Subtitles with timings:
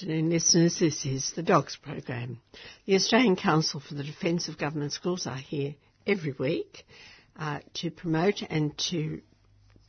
[0.00, 0.78] Afternoon, listeners.
[0.78, 2.40] This is the Dogs Program.
[2.86, 5.74] The Australian Council for the Defence of Government Schools are here
[6.06, 6.86] every week
[7.38, 9.20] uh, to promote and to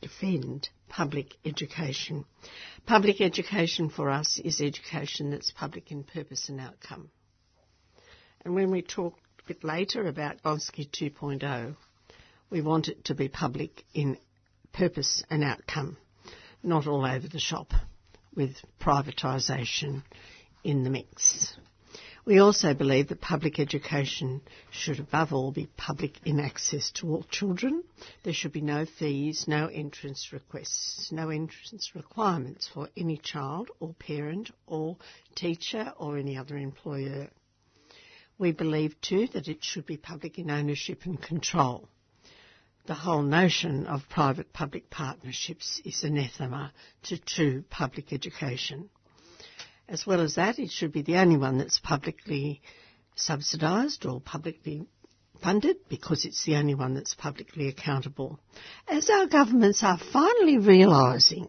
[0.02, 2.26] defend public education.
[2.84, 7.08] Public education for us is education that's public in purpose and outcome.
[8.44, 11.74] And when we talk a bit later about Gonski 2.0,
[12.50, 14.18] we want it to be public in
[14.74, 15.96] purpose and outcome,
[16.62, 17.72] not all over the shop
[18.34, 20.02] with privatisation
[20.64, 21.56] in the mix.
[22.24, 27.24] We also believe that public education should above all be public in access to all
[27.24, 27.82] children.
[28.22, 33.94] There should be no fees, no entrance requests, no entrance requirements for any child or
[33.94, 34.98] parent or
[35.34, 37.28] teacher or any other employer.
[38.38, 41.88] We believe too that it should be public in ownership and control
[42.86, 46.72] the whole notion of private-public partnerships is anathema
[47.04, 48.90] to true public education.
[49.88, 52.60] As well as that, it should be the only one that's publicly
[53.14, 54.86] subsidised or publicly
[55.42, 58.38] funded because it's the only one that's publicly accountable.
[58.88, 61.48] As our governments are finally realising,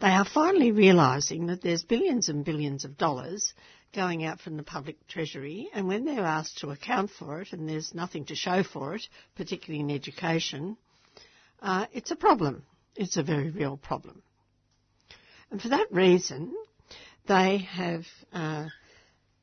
[0.00, 3.54] they are finally realising that there's billions and billions of dollars
[3.94, 7.68] going out from the public treasury, and when they're asked to account for it and
[7.68, 9.02] there's nothing to show for it,
[9.36, 10.76] particularly in education,
[11.60, 12.64] uh, it's a problem.
[12.96, 14.22] It's a very real problem.
[15.50, 16.54] And for that reason,
[17.26, 18.68] they have uh,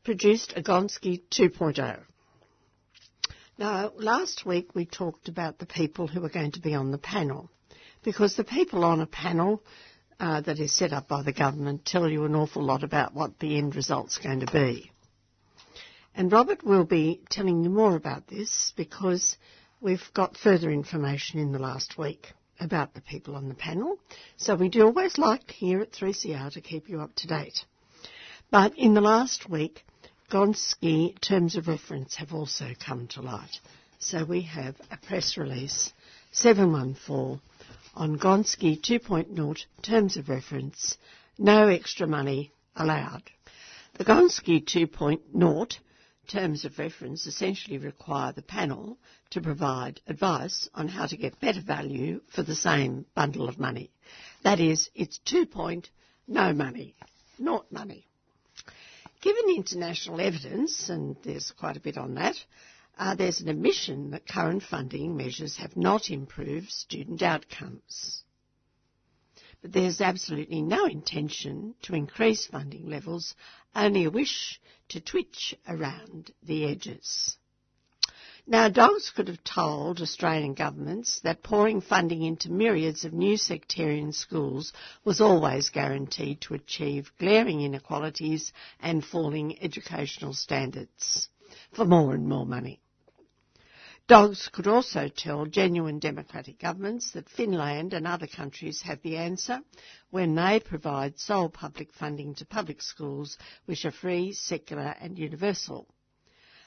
[0.04, 2.02] produced a Gonski 2.0.
[3.58, 6.98] Now, last week we talked about the people who are going to be on the
[6.98, 7.50] panel,
[8.04, 9.62] because the people on a panel
[10.20, 13.40] uh, that is set up by the government tell you an awful lot about what
[13.40, 14.92] the end result's going to be.
[16.16, 19.38] And Robert will be telling you more about this because
[19.80, 22.28] we've got further information in the last week
[22.60, 23.98] about the people on the panel.
[24.36, 27.66] So we do always like here at 3CR to keep you up to date.
[28.52, 29.86] But in the last week,
[30.30, 33.60] Gonski terms of reference have also come to light.
[34.00, 35.94] So we have a press release
[36.32, 37.42] 714
[37.96, 40.98] on Gonski 2.0 terms of reference,
[41.38, 43.24] no extra money allowed.
[43.98, 45.78] The Gonski 2.0
[46.28, 48.98] terms of reference essentially require the panel
[49.32, 53.92] to provide advice on how to get better value for the same bundle of money.
[54.44, 55.90] That is, it's 2 point
[56.28, 56.96] no money,
[57.40, 58.06] not money.
[59.22, 62.36] Given international evidence, and there's quite a bit on that,
[63.00, 68.24] uh, there's an admission that current funding measures have not improved student outcomes.
[69.62, 73.36] But there's absolutely no intention to increase funding levels,
[73.74, 77.38] only a wish to twitch around the edges.
[78.46, 84.12] Now, dogs could have told Australian governments that pouring funding into myriads of new sectarian
[84.12, 84.74] schools
[85.06, 91.30] was always guaranteed to achieve glaring inequalities and falling educational standards
[91.74, 92.82] for more and more money.
[94.10, 99.60] Dogs could also tell genuine democratic governments that Finland and other countries have the answer
[100.10, 105.88] when they provide sole public funding to public schools which are free, secular and universal.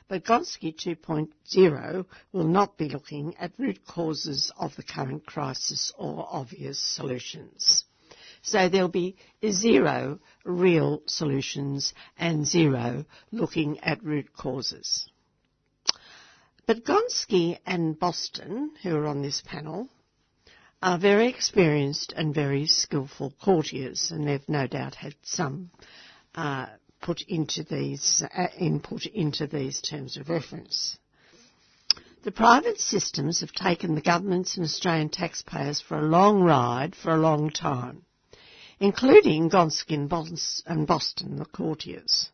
[0.06, 6.24] But Gonski 2.0 will not be looking at root causes of the current crisis or
[6.30, 7.84] obvious solutions.
[8.42, 9.16] So there'll be
[9.50, 15.08] zero real solutions and zero looking at root causes.
[16.66, 19.88] But Gonski and Boston, who are on this panel,
[20.80, 25.70] are very experienced and very skillful courtiers, and they've no doubt had some
[26.34, 26.66] uh,
[27.00, 30.96] put into these uh, input into these terms of reference.
[32.22, 37.12] The private systems have taken the governments and Australian taxpayers for a long ride for
[37.12, 38.04] a long time.
[38.82, 42.31] including Gonski and Boston, the courtiers.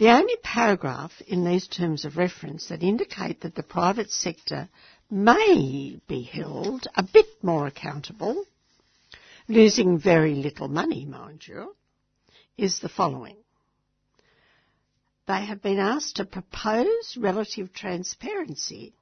[0.00, 4.70] The only paragraph in these terms of reference that indicate that the private sector
[5.10, 8.46] may be held a bit more accountable,
[9.46, 11.76] losing very little money, mind you,
[12.56, 13.36] is the following.
[15.26, 18.94] They have been asked to propose relative transparency,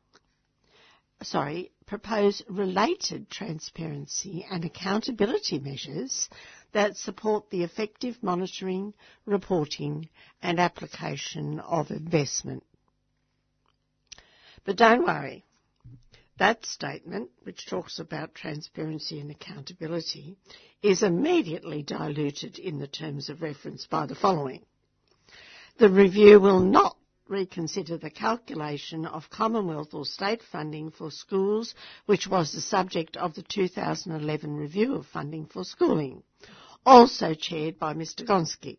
[1.23, 6.29] sorry, propose related transparency and accountability measures
[6.73, 8.95] that support the effective monitoring,
[9.25, 10.09] reporting
[10.43, 12.63] and application of investment.
[14.65, 15.45] But don't worry,
[16.39, 20.37] that statement, which talks about transparency and accountability,
[20.83, 24.65] is immediately diluted in the terms of reference by the following.
[25.79, 26.98] The review will not
[27.29, 31.75] reconsider the calculation of Commonwealth or state funding for schools,
[32.07, 36.23] which was the subject of the 2011 review of funding for schooling,
[36.87, 38.79] also chaired by Mr Gonski.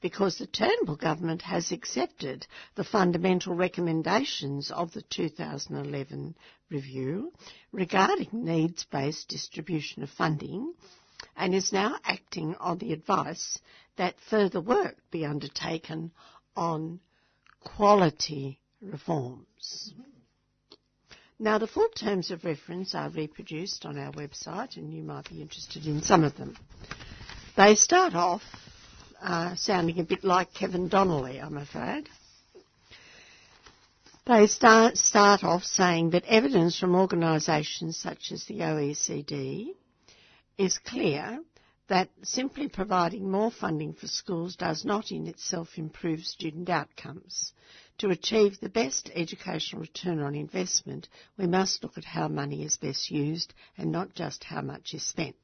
[0.00, 2.46] Because the Turnbull government has accepted
[2.76, 6.36] the fundamental recommendations of the 2011
[6.70, 7.32] review
[7.72, 10.72] regarding needs-based distribution of funding
[11.36, 13.58] and is now acting on the advice
[13.96, 16.12] that further work be undertaken
[16.56, 17.00] on
[17.76, 19.92] quality reforms.
[21.38, 25.40] Now, the full terms of reference are reproduced on our website, and you might be
[25.40, 26.56] interested in some of them.
[27.56, 28.42] They start off
[29.22, 32.08] uh, sounding a bit like Kevin Donnelly, I'm afraid.
[34.26, 39.68] They start, start off saying that evidence from organisations such as the OECD
[40.58, 41.40] is clear
[41.88, 47.52] that simply providing more funding for schools does not in itself improve student outcomes.
[47.98, 52.76] To achieve the best educational return on investment, we must look at how money is
[52.76, 55.34] best used and not just how much is spent.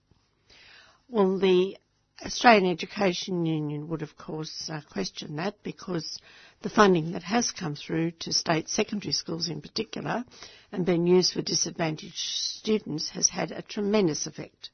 [1.08, 1.76] Well, the
[2.24, 6.18] Australian Education Union would, of course, uh, question that because
[6.62, 10.24] the funding that has come through to state secondary schools in particular
[10.70, 14.70] and been used for disadvantaged students has had a tremendous effect.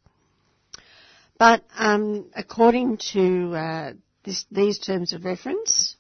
[1.40, 3.92] But um, according to uh,
[4.24, 5.96] this, these terms of reference,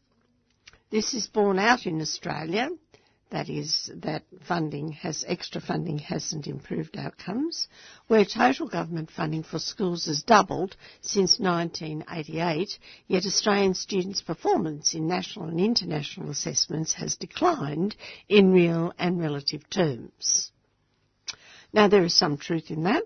[0.90, 2.68] this is borne out in Australia
[3.30, 7.68] that is, that funding has, extra funding hasn't improved outcomes,
[8.06, 15.08] where total government funding for schools has doubled since 1988, yet Australian students' performance in
[15.08, 17.96] national and international assessments has declined
[18.28, 20.52] in real and relative terms.
[21.72, 23.04] Now there is some truth in that,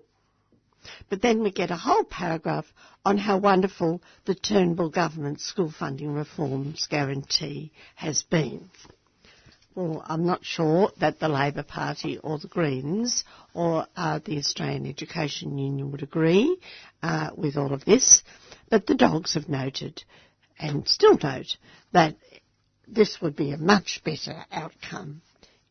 [1.09, 2.65] but then we get a whole paragraph
[3.03, 8.69] on how wonderful the Turnbull government school funding reforms guarantee has been.
[9.75, 14.87] Well, I'm not sure that the Labor Party or the Greens or uh, the Australian
[14.87, 16.57] Education Union would agree
[17.03, 18.23] uh, with all of this,
[18.69, 20.01] but the dogs have noted
[20.57, 21.57] and still note
[21.91, 22.15] that
[22.87, 25.21] this would be a much better outcome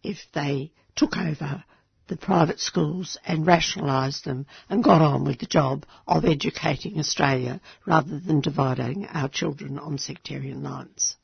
[0.02, 1.64] if they took over
[2.08, 7.60] the private schools and rationalised them and got on with the job of educating Australia
[7.86, 11.16] rather than dividing our children on sectarian lines.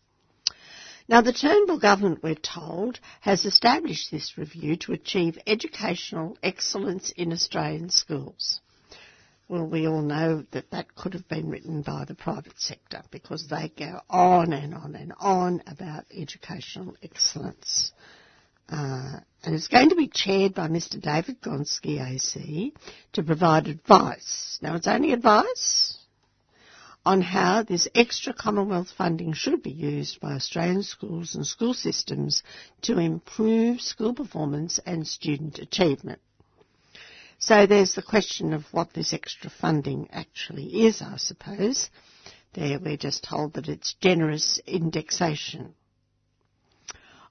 [1.09, 7.33] Now, the Turnbull government, we're told, has established this review to achieve educational excellence in
[7.33, 8.61] Australian schools.
[9.49, 13.49] Well, we all know that that could have been written by the private sector because
[13.49, 17.91] they go on and on and on about educational excellence.
[18.71, 21.01] Uh, and it's going to be chaired by Mr.
[21.01, 22.73] David Gonski AC
[23.15, 24.59] to provide advice.
[24.63, 25.99] Now, it's only advice
[27.05, 32.43] on how this extra Commonwealth funding should be used by Australian schools and school systems
[32.83, 36.21] to improve school performance and student achievement.
[37.39, 41.89] So there's the question of what this extra funding actually is, I suppose.
[42.53, 45.75] There we're just told that it's generous indexation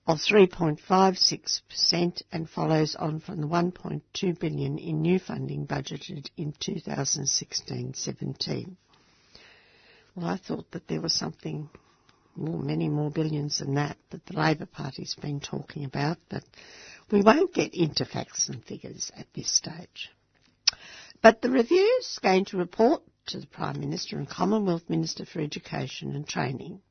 [0.08, 8.76] of 3.56% and follows on from the 1.2 billion in new funding budgeted in 2016-17.
[10.16, 11.70] Well, I thought that there was something
[12.36, 16.44] more, many more billions than that that the Labor Party's been talking about, but
[17.12, 20.10] we won't get into facts and figures at this stage.
[21.22, 25.42] But the review is going to report to the Prime Minister and Commonwealth Minister for
[25.42, 26.82] Education and Training,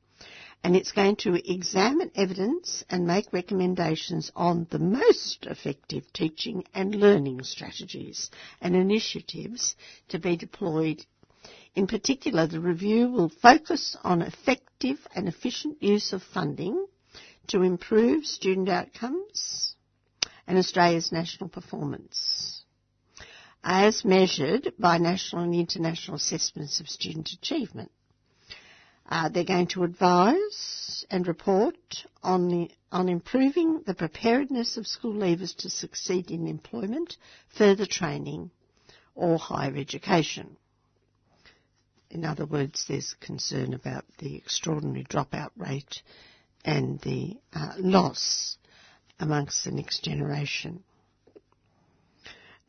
[0.63, 6.93] and it's going to examine evidence and make recommendations on the most effective teaching and
[6.95, 8.29] learning strategies
[8.61, 9.75] and initiatives
[10.09, 11.05] to be deployed
[11.75, 16.87] in particular, the review will focus on effective and efficient use of funding
[17.47, 19.75] to improve student outcomes
[20.47, 22.63] and Australia's national performance.
[23.63, 27.91] as measured by national and international assessments of student achievement.
[29.09, 31.75] Uh, they're going to advise and report
[32.21, 37.17] on, the, on improving the preparedness of school leavers to succeed in employment,
[37.57, 38.51] further training,
[39.15, 40.55] or higher education.
[42.11, 46.03] In other words, there's concern about the extraordinary dropout rate
[46.63, 48.57] and the uh, loss
[49.19, 50.83] amongst the next generation.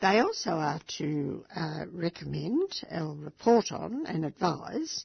[0.00, 5.04] They also are to uh, recommend or report on and advise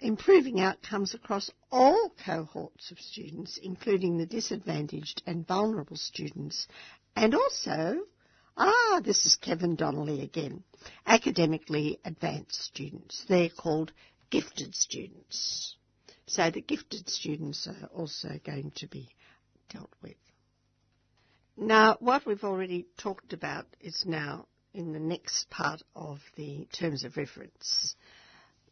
[0.00, 6.66] improving outcomes across all cohorts of students, including the disadvantaged and vulnerable students,
[7.14, 8.00] and also,
[8.56, 10.64] ah, this is Kevin Donnelly again,
[11.06, 13.24] academically advanced students.
[13.28, 13.92] They're called
[14.30, 15.76] gifted students.
[16.26, 19.08] So the gifted students are also going to be
[19.68, 20.16] dealt with.
[21.56, 27.04] Now, what we've already talked about is now in the next part of the terms
[27.04, 27.96] of reference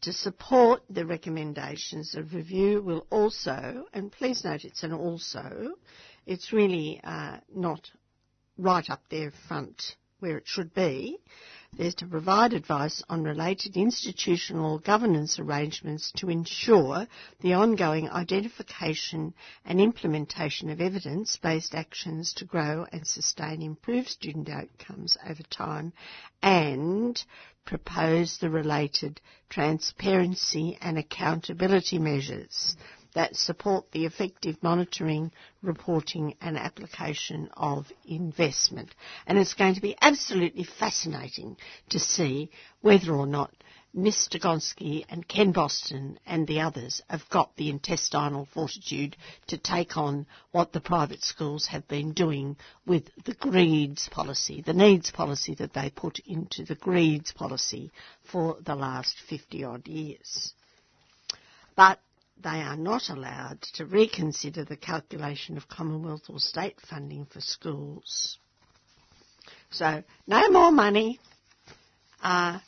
[0.02, 5.74] to support the recommendations, the review will also, and please note it's an also,
[6.26, 7.90] it's really uh, not
[8.56, 11.18] right up there front where it should be,
[11.76, 17.06] there's to provide advice on related institutional governance arrangements to ensure
[17.40, 19.34] the ongoing identification
[19.64, 25.92] and implementation of evidence-based actions to grow and sustain improved student outcomes over time
[26.42, 27.22] and
[27.66, 29.20] propose the related
[29.50, 32.76] transparency and accountability measures
[33.18, 38.94] that support the effective monitoring, reporting and application of investment.
[39.26, 41.56] And it's going to be absolutely fascinating
[41.88, 42.48] to see
[42.80, 43.52] whether or not
[43.92, 44.40] Mr.
[44.40, 49.16] Gonski and Ken Boston and the others have got the intestinal fortitude
[49.48, 52.56] to take on what the private schools have been doing
[52.86, 57.90] with the greeds policy, the needs policy that they put into the greeds policy
[58.30, 60.52] for the last 50 odd years.
[61.74, 61.98] But
[62.42, 68.38] they are not allowed to reconsider the calculation of Commonwealth or state funding for schools.
[69.70, 71.18] So, no more money,
[72.22, 72.60] uh,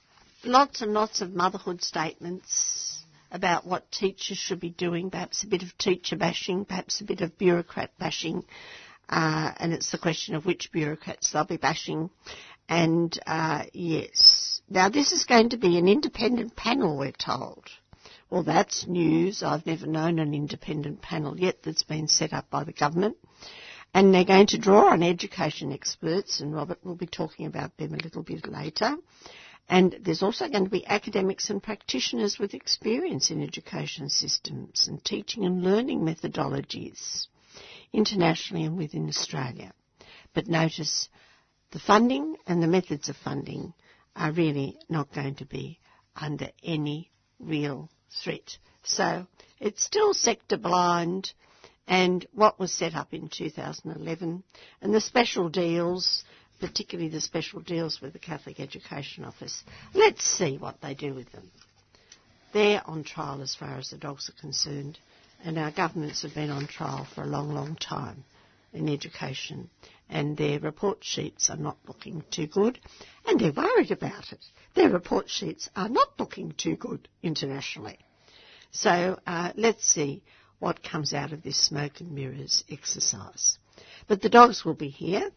[0.45, 5.63] lots and lots of motherhood statements about what teachers should be doing, perhaps a bit
[5.63, 8.45] of teacher bashing, perhaps a bit of bureaucrat bashing,
[9.09, 12.11] uh, and it's the question of which bureaucrats they'll be bashing.
[12.69, 17.65] And uh, yes, now this is going to be an independent panel, we're told.
[18.31, 19.43] Well, that's news.
[19.43, 23.17] I've never known an independent panel yet that's been set up by the government.
[23.93, 27.93] And they're going to draw on education experts, and Robert will be talking about them
[27.93, 28.95] a little bit later.
[29.69, 35.05] And there's also going to be academics and practitioners with experience in education systems and
[35.05, 37.27] teaching and learning methodologies,
[37.93, 39.73] internationally and within Australia.
[40.35, 41.09] But notice
[41.73, 43.75] the funding and the methods of funding
[44.15, 45.81] are really not going to be
[46.15, 47.11] under any
[47.41, 47.91] real
[48.23, 48.59] threat.
[48.85, 49.27] So
[49.59, 51.33] it's still sector blind
[51.87, 54.43] and what was set up in 2011
[54.81, 56.25] and the special deals,
[56.61, 59.65] particularly the special deals with the Catholic Education Office.
[59.95, 61.51] Let's see what they do with them.
[62.53, 64.99] They're on trial as far as the dogs are concerned
[65.45, 68.25] and our governments have been on trial for a long, long time
[68.73, 69.71] in education
[70.09, 72.79] and their report sheets are not looking too good
[73.27, 74.45] and they're worried about it.
[74.75, 77.99] Their report sheets are not looking too good internationally.
[78.73, 80.23] So uh, let's see
[80.59, 83.59] what comes out of this smoke and mirrors exercise.
[84.07, 85.31] But the dogs will be here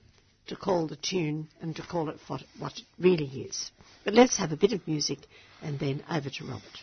[0.47, 3.71] to call the tune and to call it what, what it really is.
[4.03, 5.19] But let's have a bit of music
[5.61, 6.79] and then over to Robert.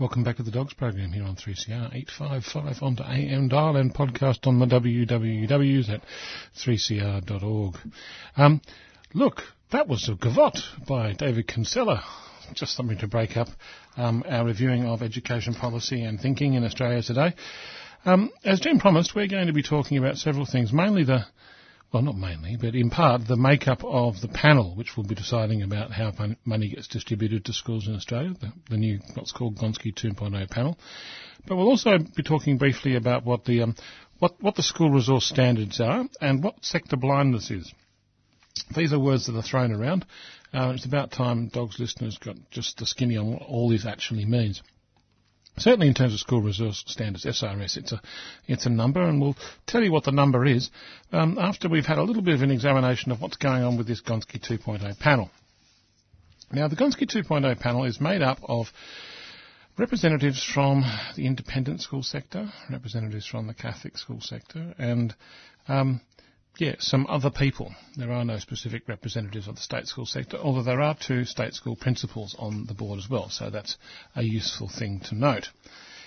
[0.00, 4.46] Welcome back to the Dogs program here on 3CR 855 onto AM dial and podcast
[4.46, 6.00] on the wwws at
[6.56, 7.76] 3cr.org.
[8.34, 8.62] Um,
[9.12, 9.42] look,
[9.72, 12.02] that was a gavotte by David Kinsella.
[12.54, 13.48] Just something to break up
[13.98, 17.34] um, our reviewing of education policy and thinking in Australia today.
[18.06, 21.26] Um, as Jen promised, we're going to be talking about several things, mainly the
[21.92, 25.62] well, not mainly, but in part, the makeup of the panel, which will be deciding
[25.62, 26.12] about how
[26.44, 30.78] money gets distributed to schools in Australia, the, the new, what's called Gonski 2.0 panel.
[31.46, 33.74] But we'll also be talking briefly about what the, um,
[34.20, 37.72] what, what the school resource standards are and what sector blindness is.
[38.76, 40.06] These are words that are thrown around.
[40.52, 44.26] Uh, it's about time dogs listeners got just a skinny on what all this actually
[44.26, 44.62] means.
[45.60, 48.00] Certainly in terms of school resource standards, SRS, it's a,
[48.46, 49.36] it's a number, and we'll
[49.66, 50.70] tell you what the number is
[51.12, 53.86] um, after we've had a little bit of an examination of what's going on with
[53.86, 55.30] this Gonski 2.0 panel.
[56.50, 58.68] Now, the Gonski 2.0 panel is made up of
[59.76, 60.82] representatives from
[61.14, 65.14] the independent school sector, representatives from the Catholic school sector, and
[65.68, 66.00] um,
[66.58, 67.74] yeah, some other people.
[67.96, 71.54] There are no specific representatives of the state school sector, although there are two state
[71.54, 73.76] school principals on the board as well, so that's
[74.14, 75.48] a useful thing to note.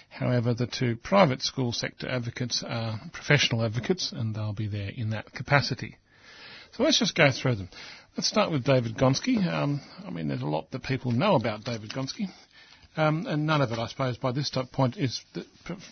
[0.09, 5.09] However, the two private school sector advocates are professional advocates, and they'll be there in
[5.09, 5.97] that capacity.
[6.73, 7.69] So let's just go through them.
[8.15, 9.43] Let's start with David Gonski.
[9.45, 12.27] Um, I mean, there's a lot that people know about David Gonski.
[12.95, 15.23] Um, and none of it, I suppose, by this point is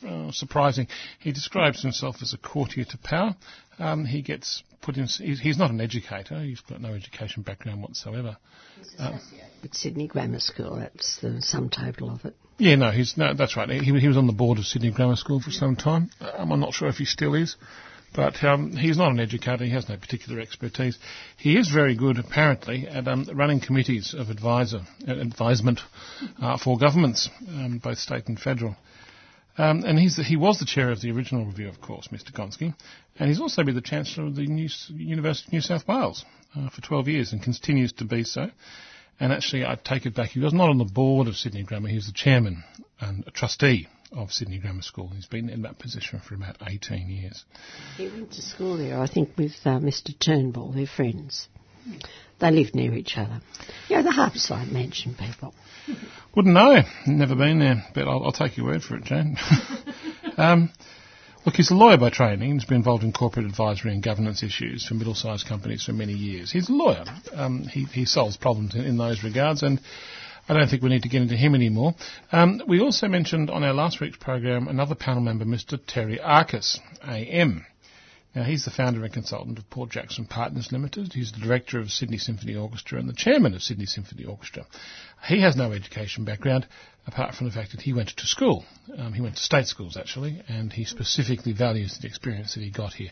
[0.06, 0.88] uh, surprising.
[1.20, 3.36] He describes himself as a courtier to power.
[3.80, 5.08] Um, he gets put in.
[5.08, 6.40] He's, not an educator.
[6.42, 8.38] He's got no education background whatsoever.
[8.78, 9.18] He's uh,
[9.64, 10.76] with Sydney Grammar School.
[10.76, 12.36] That's the sum total of it.
[12.58, 13.34] Yeah, no, he's no.
[13.34, 13.70] That's right.
[13.70, 16.12] He, he was on the board of Sydney Grammar School for some time.
[16.20, 17.56] Um, I'm not sure if he still is.
[18.14, 19.64] But um, he's not an educator.
[19.64, 20.98] He has no particular expertise.
[21.38, 25.80] He is very good, apparently, at um, running committees of advisor, uh, advisement
[26.42, 28.76] uh, for governments, um, both state and federal.
[29.58, 32.34] Um, and the, he was the chair of the original review, of course, Mr.
[32.34, 32.74] Gonski.
[33.18, 36.70] And he's also been the chancellor of the New, University of New South Wales uh,
[36.70, 38.50] for 12 years and continues to be so.
[39.20, 41.90] And actually, I take it back, he was not on the board of Sydney Grammar,
[41.90, 42.64] he was the chairman
[43.00, 45.10] and a trustee of Sydney Grammar School.
[45.10, 47.44] He's been in that position for about 18 years.
[47.98, 50.18] He went to school there, I think, with uh, Mr.
[50.18, 51.48] Turnbull, their friends.
[52.40, 53.42] They live near each other.
[53.88, 55.54] Yeah, the Harborside Mansion people.
[56.36, 56.82] Wouldn't know.
[57.08, 59.38] Never been there, but I'll, I'll take your word for it, Jane.
[60.38, 60.72] um,
[61.44, 62.54] Look, he's a lawyer by training.
[62.54, 66.52] He's been involved in corporate advisory and governance issues for middle-sized companies for many years.
[66.52, 67.04] He's a lawyer.
[67.34, 69.80] Um, he, he, solves problems in, in, those regards, and
[70.52, 71.96] I don't think we need to get into him anymore.
[72.34, 75.80] Um, we also mentioned on our last week's program another panel member, Mr.
[75.88, 77.66] Terry Arcus, AM.
[78.36, 81.14] Now, he's the founder and consultant of Port Jackson Partners Limited.
[81.14, 84.66] He's the director of Sydney Symphony Orchestra and the chairman of Sydney Symphony Orchestra.
[85.26, 86.68] He has no education background,
[87.08, 88.66] apart from the fact that he went to school.
[88.98, 92.72] Um, he went to state schools, actually, and he specifically values the experience that he
[92.72, 93.12] got here.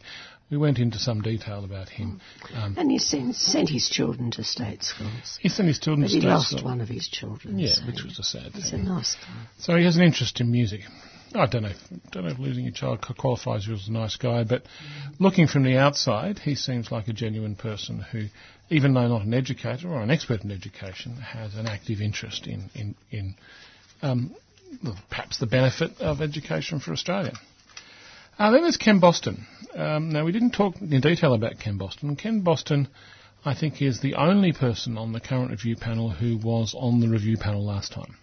[0.49, 2.19] We went into some detail about him.
[2.55, 5.37] Um, and he sent, sent, his children to state schools.
[5.39, 6.49] He sent his children but to state schools.
[6.49, 7.59] he lost one of his children.
[7.59, 8.79] Yeah, so which was a sad he's thing.
[8.81, 9.47] He's a nice guy.
[9.59, 10.81] So he has an interest in music.
[11.35, 11.73] I don't know.
[12.11, 14.63] Don't know if losing a child qualifies you as a nice guy, but
[15.19, 18.25] looking from the outside, he seems like a genuine person who,
[18.69, 22.71] even though not an educator or an expert in education, has an active interest in
[22.73, 23.35] in, in
[24.01, 24.35] um,
[25.09, 27.33] perhaps the benefit of education for Australia.
[28.39, 29.45] Uh, then there's Ken Boston.
[29.75, 32.15] Um, now we didn't talk in detail about Ken Boston.
[32.15, 32.87] Ken Boston,
[33.43, 37.09] I think, is the only person on the current review panel who was on the
[37.09, 38.15] review panel last time.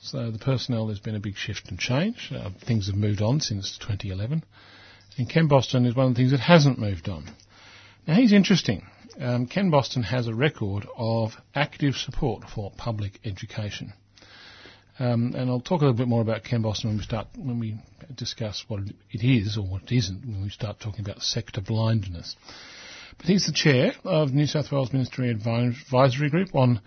[0.00, 2.30] So the personnel, there's been a big shift and change.
[2.32, 4.44] Uh, things have moved on since 2011.
[5.18, 7.24] And Ken Boston is one of the things that hasn't moved on.
[8.06, 8.86] Now he's interesting.
[9.18, 13.94] Um, Ken Boston has a record of active support for public education.
[14.98, 17.58] Um, and I'll talk a little bit more about Ken Boston when we start when
[17.58, 17.76] we
[18.14, 18.80] discuss what
[19.10, 22.36] it is or what it isn't when we start talking about sector blindness.
[23.16, 26.80] But he's the chair of New South Wales Ministry Advisory Group on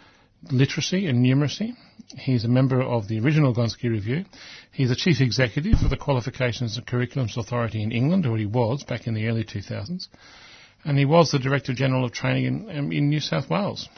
[0.52, 1.74] literacy and numeracy.
[2.18, 4.26] He's a member of the original Gonski Review.
[4.72, 8.84] He's the chief executive of the Qualifications and Curriculums Authority in England, or he was
[8.84, 10.08] back in the early 2000s.
[10.86, 13.90] And he was the Director General of Training in, um, in New South Wales.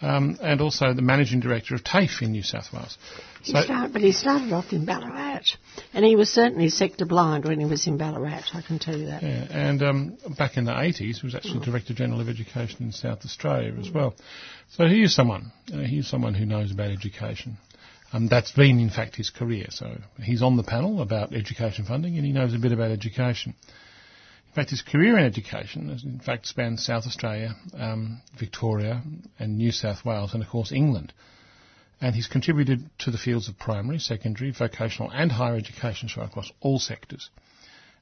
[0.00, 2.96] Um, and also the managing director of TAFE in New South Wales.
[3.42, 5.56] He started, but he started off in Ballarat,
[5.92, 8.44] and he was certainly sector blind when he was in Ballarat.
[8.54, 9.24] I can tell you that.
[9.24, 12.92] Yeah, and um, back in the 80s, he was actually Director General of Education in
[12.92, 14.14] South Australia as well.
[14.70, 15.50] So he is someone.
[15.72, 17.58] Uh, he is someone who knows about education.
[18.12, 19.66] Um, that's been, in fact, his career.
[19.70, 23.54] So he's on the panel about education funding, and he knows a bit about education.
[24.58, 29.04] Fact, his career in education has, in fact, spanned South Australia, um, Victoria,
[29.38, 31.12] and New South Wales, and of course England.
[32.00, 36.50] and he's contributed to the fields of primary, secondary, vocational, and higher education right across
[36.60, 37.30] all sectors.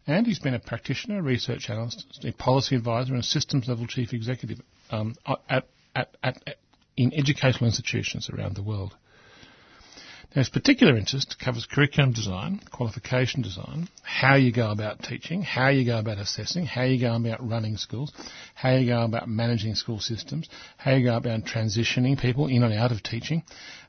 [0.07, 4.63] And he's been a practitioner, research analyst, a policy advisor, and systems level chief executive
[4.91, 6.57] um, at, at, at,
[6.97, 8.97] in educational institutions around the world.
[10.37, 15.87] His particular interest covers curriculum design, qualification design, how you go about teaching, how you
[15.87, 18.13] go about assessing, how you go about running schools,
[18.55, 20.47] how you go about managing school systems,
[20.77, 23.45] how you go about transitioning people in and out of teaching,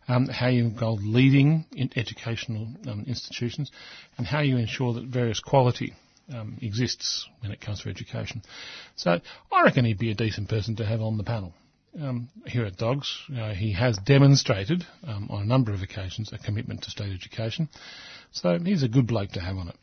[0.07, 3.69] um, how you go leading in educational um, institutions,
[4.17, 5.95] and how you ensure that various quality
[6.33, 8.41] um, exists when it comes to education.
[8.95, 9.19] So
[9.51, 11.53] I reckon he'd be a decent person to have on the panel.
[11.99, 16.37] Um, here at Dogs, uh, he has demonstrated um, on a number of occasions a
[16.37, 17.69] commitment to state education.
[18.31, 19.75] So he's a good bloke to have on it.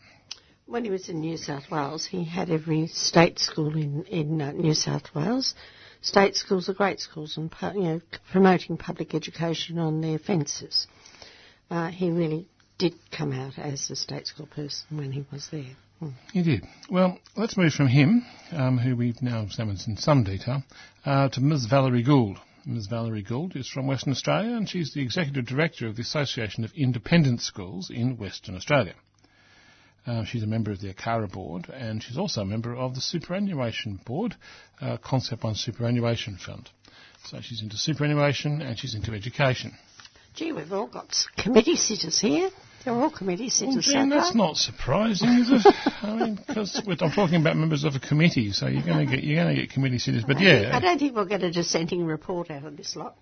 [0.67, 4.53] When he was in New South Wales, he had every state school in, in uh,
[4.53, 5.55] New South Wales.
[6.01, 10.87] State schools are great schools and you know, promoting public education on their fences.
[11.71, 12.47] Uh, he really
[12.79, 15.77] did come out as a state school person when he was there.
[16.33, 16.65] He did.
[16.91, 20.63] Well, let's move from him, um, who we've now examined in some detail,
[21.05, 21.67] uh, to Ms.
[21.67, 22.39] Valerie Gould.
[22.67, 22.87] Ms.
[22.87, 26.73] Valerie Gould is from Western Australia and she's the Executive Director of the Association of
[26.75, 28.95] Independent Schools in Western Australia.
[30.07, 33.01] Uh, she's a member of the ACARA board and she's also a member of the
[33.01, 34.35] Superannuation Board,
[34.81, 36.71] uh, Concept One Superannuation Fund.
[37.27, 39.73] So she's into superannuation and she's into education.
[40.35, 42.51] Gee, we've all got committee sitters here.
[42.85, 43.75] They're all committee sitters.
[43.77, 45.75] Well, Jean, that's not surprising, is it?
[46.03, 49.25] I mean, because I'm talking about members of a committee, so you're going to get
[49.25, 50.25] you're going to get committee sitters.
[50.27, 53.17] But yeah, I don't think we'll get a dissenting report out of this lot.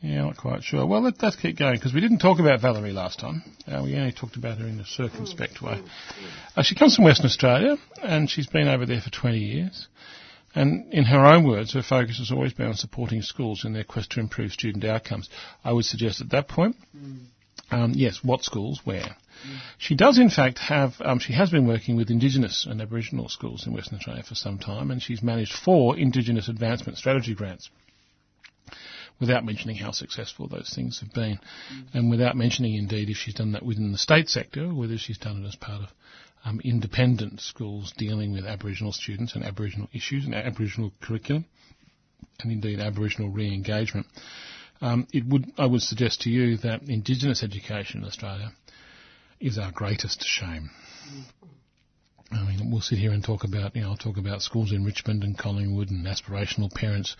[0.00, 0.86] Yeah, not quite sure.
[0.86, 3.42] Well, let, us keep going because we didn't talk about Valerie last time.
[3.66, 5.74] Uh, we only talked about her in a circumspect mm, way.
[5.78, 6.30] Mm, mm.
[6.56, 9.88] Uh, she comes from Western Australia and she's been over there for 20 years.
[10.54, 13.84] And in her own words, her focus has always been on supporting schools in their
[13.84, 15.28] quest to improve student outcomes.
[15.64, 17.26] I would suggest at that point, mm.
[17.70, 19.16] Um, yes, what schools, where.
[19.78, 23.66] She does, in fact, have, um, she has been working with Indigenous and Aboriginal schools
[23.66, 27.70] in Western Australia for some time, and she's managed four Indigenous Advancement Strategy grants
[29.20, 31.38] without mentioning how successful those things have been,
[31.72, 31.94] mm.
[31.94, 35.18] and without mentioning, indeed, if she's done that within the state sector, or whether she's
[35.18, 35.88] done it as part of
[36.44, 41.44] um, independent schools dealing with Aboriginal students and Aboriginal issues and Aboriginal curriculum,
[42.40, 44.06] and indeed Aboriginal re-engagement.
[44.80, 48.52] Um, it would, I would suggest to you that Indigenous education in Australia
[49.40, 50.70] is our greatest shame.
[52.30, 54.84] I mean, we'll sit here and talk about, you know, I'll talk about schools in
[54.84, 57.16] Richmond and Collingwood and aspirational parents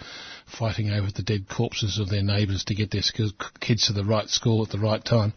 [0.59, 3.01] fighting over the dead corpses of their neighbours to get their
[3.59, 5.33] kids to the right school at the right time.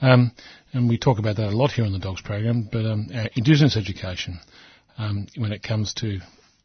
[0.00, 0.32] Um,
[0.72, 3.76] and we talk about that a lot here on the Dogs program, but um, Indigenous
[3.76, 4.40] education,
[4.96, 6.20] um, when it comes to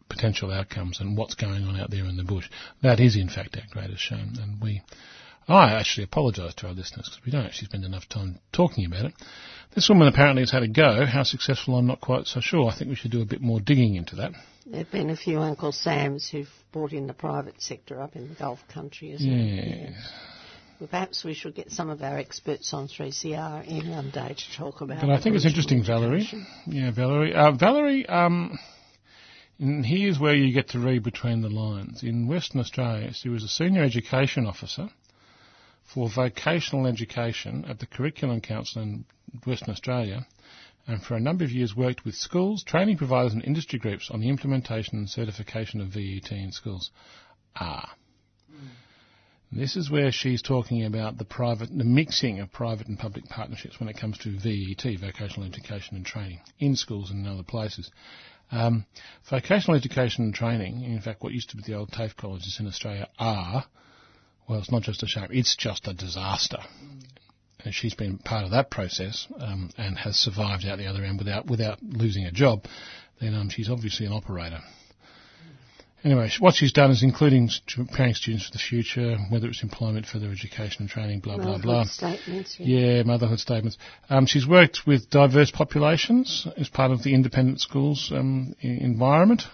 [0.09, 2.49] potential outcomes and what's going on out there in the bush.
[2.81, 4.33] That is, in fact, our greatest shame.
[4.41, 4.81] And we,
[5.47, 9.05] I actually apologise to our listeners because we don't actually spend enough time talking about
[9.05, 9.13] it.
[9.73, 11.05] This woman apparently has had a go.
[11.05, 12.69] How successful, I'm not quite so sure.
[12.69, 14.31] I think we should do a bit more digging into that.
[14.65, 18.29] There have been a few Uncle Sams who've brought in the private sector up in
[18.29, 19.35] the Gulf country as well.
[19.35, 20.11] Yes.
[20.79, 24.57] Well, perhaps we should get some of our experts on 3CR in one day to
[24.57, 25.01] talk about.
[25.01, 26.27] But I think it's interesting, Valerie.
[26.65, 27.33] Yeah, Valerie.
[27.33, 28.05] Uh, Valerie.
[28.07, 28.57] Um,
[29.59, 32.03] and here's where you get to read between the lines.
[32.03, 34.89] In Western Australia, she was a senior education officer
[35.83, 39.05] for vocational education at the Curriculum Council in
[39.45, 40.25] Western Australia,
[40.87, 44.19] and for a number of years worked with schools, training providers, and industry groups on
[44.19, 46.91] the implementation and certification of VET in schools.
[47.55, 47.95] Ah.
[48.51, 48.67] Mm.
[49.51, 53.79] This is where she's talking about the private, the mixing of private and public partnerships
[53.79, 57.89] when it comes to VET, vocational education and training, in schools and in other places.
[58.51, 58.85] Um,
[59.29, 62.67] vocational education and training, in fact, what used to be the old TAFE colleges in
[62.67, 63.65] Australia are,
[64.47, 66.59] well, it's not just a shame, it's just a disaster.
[67.63, 71.17] And she's been part of that process um, and has survived out the other end
[71.17, 72.65] without without losing a job.
[73.19, 74.59] Then um, she's obviously an operator.
[76.05, 80.29] Anyway, what she's done is including preparing students for the future, whether it's employment, further
[80.29, 81.83] education and training, blah, blah, blah.
[81.85, 82.97] Statements, yeah.
[82.97, 83.79] yeah, motherhood statements.
[84.07, 89.45] Um, she's worked with diverse populations as part of the independent schools um, environment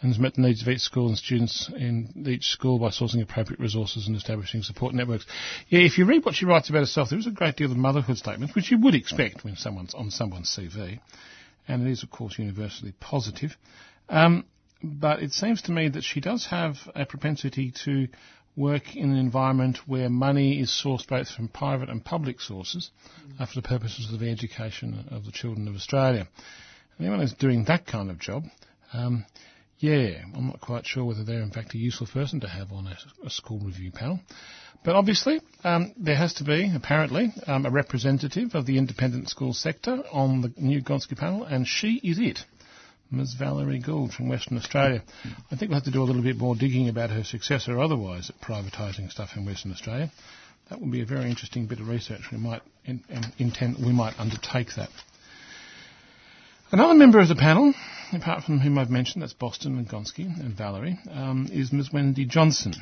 [0.00, 3.20] and has met the needs of each school and students in each school by sourcing
[3.20, 5.26] appropriate resources and establishing support networks.
[5.68, 7.76] Yeah, if you read what she writes about herself, there is a great deal of
[7.76, 11.00] motherhood statements, which you would expect when someone's on someone's CV,
[11.68, 13.58] and it is, of course, universally positive.
[14.08, 14.46] Um,
[14.82, 18.08] but it seems to me that she does have a propensity to
[18.56, 22.90] work in an environment where money is sourced both from private and public sources
[23.26, 23.48] mm.
[23.48, 26.28] for the purposes of the education of the children of Australia.
[26.98, 28.44] Anyone who's doing that kind of job,
[28.92, 29.24] um,
[29.80, 32.86] Yeah, I'm not quite sure whether they're in fact a useful person to have on
[32.86, 34.20] a, a school review panel.
[34.84, 39.54] But obviously, um, there has to be, apparently, um, a representative of the independent school
[39.54, 42.44] sector on the new Gonski panel, and she is it.
[43.10, 43.34] Ms.
[43.34, 45.02] Valerie Gould from Western Australia.
[45.50, 47.80] I think we'll have to do a little bit more digging about her success or
[47.80, 50.10] otherwise at privatising stuff in Western Australia.
[50.68, 52.22] That would be a very interesting bit of research.
[52.30, 54.90] We might in, in, intend, we might undertake that.
[56.70, 57.74] Another member of the panel,
[58.12, 61.92] apart from whom I've mentioned, that's Boston and Gonski and Valerie, um, is Ms.
[61.92, 62.74] Wendy Johnson.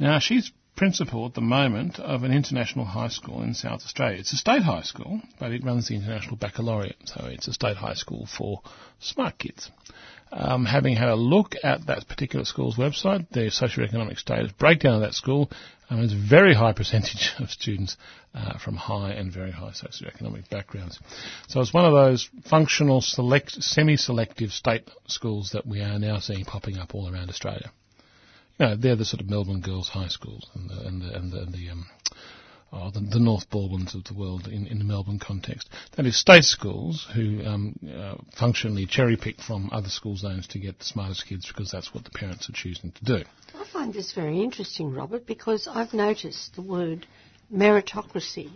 [0.00, 4.18] Now, she's principal at the moment of an international high school in South Australia.
[4.18, 7.76] It's a state high school, but it runs the international baccalaureate, so it's a state
[7.76, 8.62] high school for
[8.98, 9.70] smart kids.
[10.32, 15.00] Um, having had a look at that particular school's website, the socioeconomic status breakdown of
[15.00, 15.50] that school,
[15.88, 17.96] um, there's a very high percentage of students
[18.32, 21.00] uh, from high and very high socioeconomic backgrounds.
[21.48, 26.44] So it's one of those functional, select, semi-selective state schools that we are now seeing
[26.44, 27.72] popping up all around Australia.
[28.60, 31.52] They're the sort of Melbourne girls' high schools and the and the and the, and
[31.54, 31.86] the um,
[32.74, 35.70] oh, the, the, North Balwyns of the world in, in the Melbourne context.
[35.96, 40.58] That is state schools who um, uh, functionally cherry pick from other school zones to
[40.58, 43.24] get the smartest kids because that's what the parents are choosing to do.
[43.54, 47.06] I find this very interesting, Robert, because I've noticed the word
[47.52, 48.50] meritocracy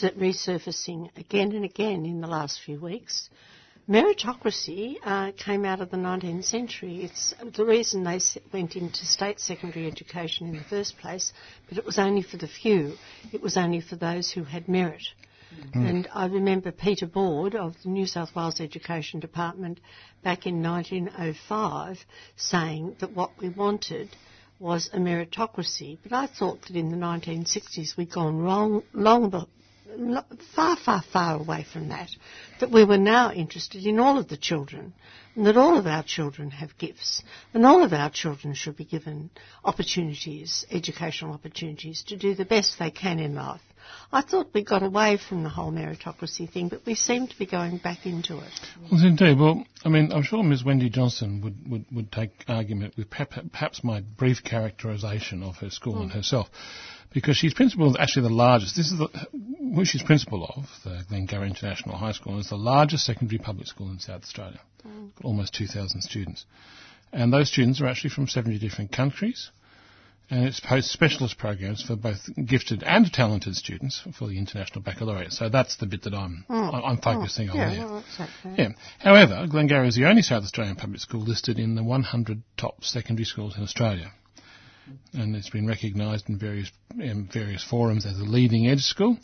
[0.00, 3.28] resurfacing again and again in the last few weeks.
[3.88, 7.02] Meritocracy uh, came out of the 19th century.
[7.02, 8.20] It's the reason they
[8.52, 11.32] went into state secondary education in the first place,
[11.68, 12.94] but it was only for the few.
[13.32, 15.02] It was only for those who had merit.
[15.74, 15.88] Mm.
[15.88, 19.80] And I remember Peter Board of the New South Wales Education Department
[20.22, 21.98] back in 1905
[22.36, 24.10] saying that what we wanted
[24.60, 25.98] was a meritocracy.
[26.02, 29.28] But I thought that in the 1960s we'd gone wrong, long
[30.54, 32.10] far, far, far away from that,
[32.60, 34.92] that we were now interested in all of the children,
[35.34, 37.22] and that all of our children have gifts,
[37.54, 39.30] and all of our children should be given
[39.64, 43.60] opportunities, educational opportunities, to do the best they can in life.
[44.12, 47.46] I thought we got away from the whole meritocracy thing, but we seem to be
[47.46, 48.52] going back into it.
[48.90, 49.38] Well, indeed.
[49.38, 50.64] Well, I mean, I'm sure Ms.
[50.64, 55.94] Wendy Johnson would, would, would take argument with perhaps my brief characterisation of her school
[55.94, 56.02] mm.
[56.02, 56.48] and herself
[57.12, 58.76] because she's principal of actually the largest.
[58.76, 59.08] This is the,
[59.74, 63.90] who she's principal of, the Glenunga International High School, is the largest secondary public school
[63.90, 65.10] in South Australia, mm.
[65.22, 66.44] almost 2,000 students.
[67.12, 69.50] And those students are actually from 70 different countries.
[70.30, 75.32] And it's post specialist programs for both gifted and talented students for the international baccalaureate.
[75.32, 76.82] So that's the bit that I'm mm.
[76.86, 77.86] I'm focusing oh, on yeah, there.
[77.86, 78.04] Well,
[78.56, 78.68] yeah.
[78.98, 83.26] However, Glengarry is the only South Australian public school listed in the 100 top secondary
[83.26, 84.12] schools in Australia
[85.12, 89.18] and it's been recognised in various in various forums as a leading edge school,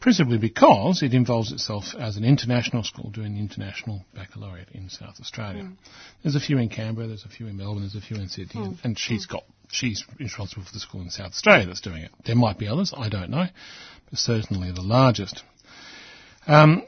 [0.00, 5.20] principally because it involves itself as an international school doing the international baccalaureate in South
[5.20, 5.64] Australia.
[5.64, 5.76] Mm.
[6.22, 8.60] There's a few in Canberra, there's a few in Melbourne, there's a few in Sydney,
[8.62, 8.84] mm.
[8.84, 12.10] and she's got she's responsible for the school in South Australia that's doing it.
[12.24, 13.46] There might be others, I don't know,
[14.10, 15.42] but certainly the largest.
[16.46, 16.84] Um,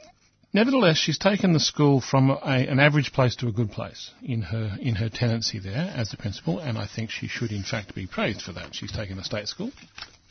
[0.53, 4.43] Nevertheless, she's taken the school from a, an average place to a good place in
[4.43, 7.95] her in her tenancy there as the principal, and I think she should in fact
[7.95, 8.75] be praised for that.
[8.75, 9.71] She's taken a state school,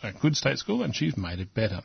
[0.04, 1.82] a good state school, and she's made it better.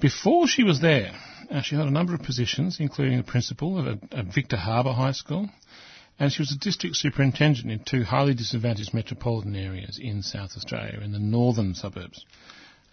[0.00, 1.12] Before she was there,
[1.50, 5.12] uh, she held a number of positions, including the principal at, at Victor Harbor High
[5.12, 5.48] School,
[6.18, 11.00] and she was a district superintendent in two highly disadvantaged metropolitan areas in South Australia,
[11.00, 12.26] in the northern suburbs.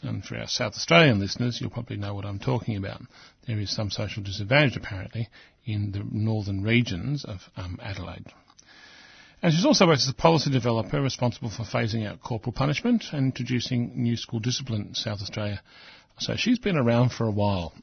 [0.01, 3.01] And for our South Australian listeners, you'll probably know what I'm talking about.
[3.47, 5.29] There is some social disadvantage, apparently,
[5.65, 8.25] in the northern regions of um, Adelaide.
[9.41, 13.27] And she's also worked as a policy developer responsible for phasing out corporal punishment and
[13.27, 15.61] introducing new school discipline in South Australia.
[16.19, 17.73] So she's been around for a while.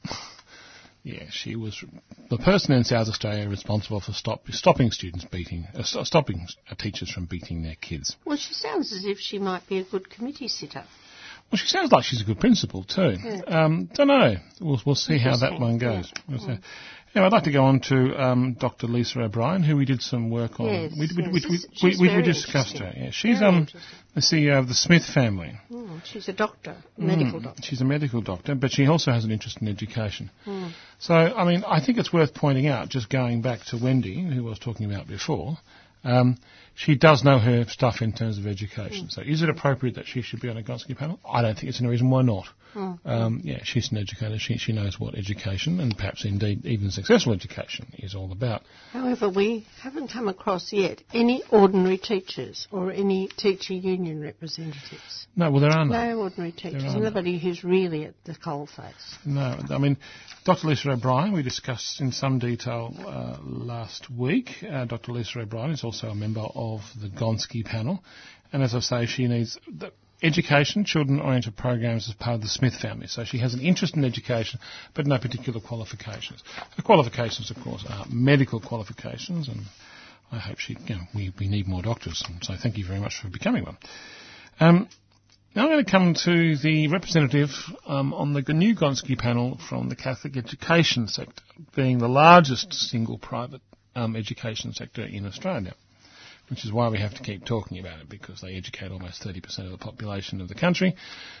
[1.03, 1.83] yeah, she was
[2.29, 6.47] the person in South Australia responsible for stop, stopping students beating, uh, stopping
[6.79, 8.15] teachers from beating their kids.
[8.25, 10.83] Well, she sounds as if she might be a good committee sitter.
[11.53, 13.15] Well, she sounds like she's a good principal too.
[13.45, 14.37] Um, don't know.
[14.59, 16.11] We'll, we'll see how that one goes.
[16.27, 16.47] Yeah.
[16.47, 16.57] We'll
[17.25, 18.87] I'd like to go on to um, Dr.
[18.87, 20.65] Lisa O'Brien, who we did some work on.
[20.65, 21.67] Yes, we, we, yes.
[21.83, 22.91] we, we, we discussed her.
[22.97, 23.67] Yeah, she's um,
[24.15, 25.53] the CEO of the Smith family.
[25.71, 27.61] Mm, she's a doctor, medical mm, doctor.
[27.61, 30.31] She's a medical doctor, but she also has an interest in education.
[30.47, 30.71] Mm.
[30.97, 34.47] So, I mean, I think it's worth pointing out, just going back to Wendy, who
[34.47, 35.59] I was talking about before,
[36.03, 36.37] Um,
[36.75, 39.09] she does know her stuff in terms of education.
[39.09, 41.19] So is it appropriate that she should be on a Gonski panel?
[41.27, 42.45] I don't think it's any reason why not.
[42.75, 44.39] Um, yeah, she's an educator.
[44.39, 48.63] She, she knows what education and perhaps indeed even successful education is all about.
[48.91, 55.27] However, we haven't come across yet any ordinary teachers or any teacher union representatives.
[55.35, 56.05] No, well, there are no.
[56.05, 56.95] No ordinary teachers.
[56.95, 58.93] Nobody who's really at the coalface.
[59.25, 59.97] No, I mean,
[60.45, 60.67] Dr.
[60.67, 64.49] Lisa O'Brien, we discussed in some detail uh, last week.
[64.67, 65.11] Uh, Dr.
[65.11, 66.62] Lisa O'Brien is also a member of
[67.01, 68.03] the Gonski panel.
[68.51, 69.57] And as I say, she needs
[70.23, 73.07] education, children oriented programs as part of the Smith family.
[73.07, 74.59] So she has an interest in education,
[74.93, 76.43] but no particular qualifications.
[76.77, 79.61] The qualifications, of course, are medical qualifications, and
[80.31, 82.23] I hope she, you know, we, we need more doctors.
[82.41, 83.77] So thank you very much for becoming one.
[84.59, 84.87] Um,
[85.55, 87.49] now I'm going to come to the representative
[87.85, 91.43] um, on the new Gonski panel from the Catholic education sector,
[91.75, 93.61] being the largest single private
[93.95, 95.75] um, education sector in Australia,
[96.53, 99.65] which is why we have to keep talking about it because they educate almost 30%
[99.65, 100.95] of the population of the country.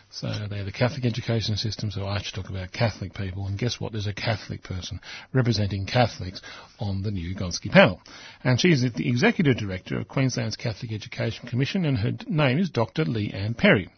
[0.09, 3.45] So they're the Catholic education system, so I should talk about Catholic people.
[3.45, 3.91] And guess what?
[3.91, 4.99] There's a Catholic person
[5.31, 6.41] representing Catholics
[6.79, 8.01] on the new Gonski panel.
[8.43, 13.05] And she's the Executive Director of Queensland's Catholic Education Commission, and her name is Dr.
[13.05, 13.89] Lee-Anne Perry.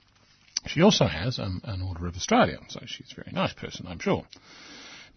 [0.67, 3.99] She also has um, an Order of Australia, so she's a very nice person, I'm
[3.99, 4.25] sure.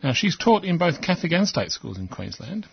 [0.01, 2.69] Now, she's taught in both Catholic and state schools in Queensland,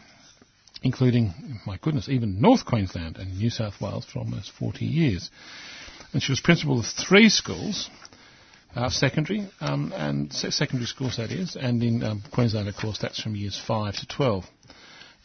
[0.84, 1.34] including,
[1.66, 5.30] my goodness, even North Queensland and New South Wales for almost 40 years.
[6.14, 7.90] And she was principal of three schools,
[8.76, 13.00] uh, secondary, um, and se- secondary schools that is, and in um, Queensland, of course,
[13.00, 14.46] that's from years 5 to 12.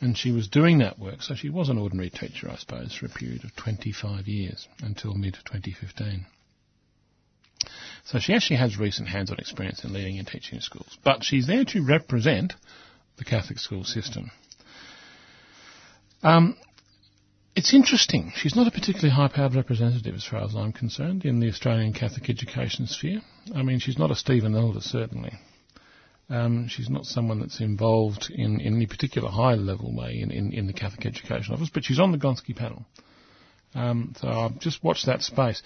[0.01, 3.07] And she was doing that work, so she was an ordinary teacher, I suppose, for
[3.07, 6.25] a period of 25 years until mid 2015.
[8.05, 11.47] So she actually has recent hands-on experience in leading and teaching in schools, but she's
[11.47, 12.55] there to represent
[13.19, 14.31] the Catholic school system.
[16.22, 16.56] Um,
[17.56, 18.33] it's interesting.
[18.37, 22.30] She's not a particularly high-powered representative, as far as I'm concerned, in the Australian Catholic
[22.30, 23.20] education sphere.
[23.54, 25.33] I mean, she's not a Stephen Elder, certainly.
[26.28, 30.66] Um, she's not someone that's involved in, in any particular high-level way in, in, in,
[30.68, 32.85] the Catholic Education Office, but she's on the Gonski panel.
[33.74, 35.61] Um, so I've just watched that space.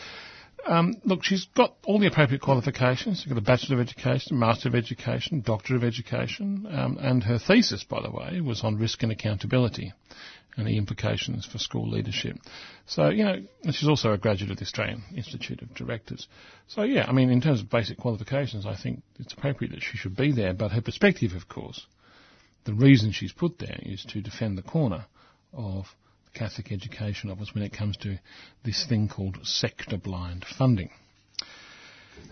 [0.66, 3.18] Um, look, she's got all the appropriate qualifications.
[3.18, 7.38] She's got a Bachelor of Education, Master of Education, Doctor of Education, um, and her
[7.38, 9.92] thesis, by the way, was on risk and accountability
[10.56, 12.36] and the implications for school leadership.
[12.86, 13.36] So, you know,
[13.70, 16.28] she's also a graduate of the Australian Institute of Directors.
[16.68, 19.96] So, yeah, I mean, in terms of basic qualifications, I think it's appropriate that she
[19.96, 21.86] should be there, but her perspective, of course,
[22.64, 25.06] the reason she's put there is to defend the corner
[25.52, 25.86] of
[26.34, 28.18] Catholic Education Office when it comes to
[28.64, 30.90] this thing called sector blind funding.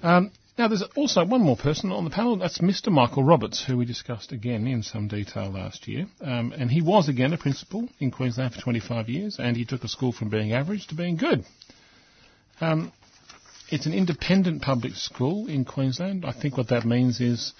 [0.02, 2.36] Um, now, there's also one more person on the panel.
[2.36, 2.92] That's Mr.
[2.92, 6.06] Michael Roberts, who we discussed again in some detail last year.
[6.20, 9.82] Um, and he was again a principal in Queensland for 25 years, and he took
[9.82, 11.46] a school from being average to being good.
[12.60, 12.92] Um,
[13.70, 16.26] it's an independent public school in Queensland.
[16.26, 17.54] I think what that means is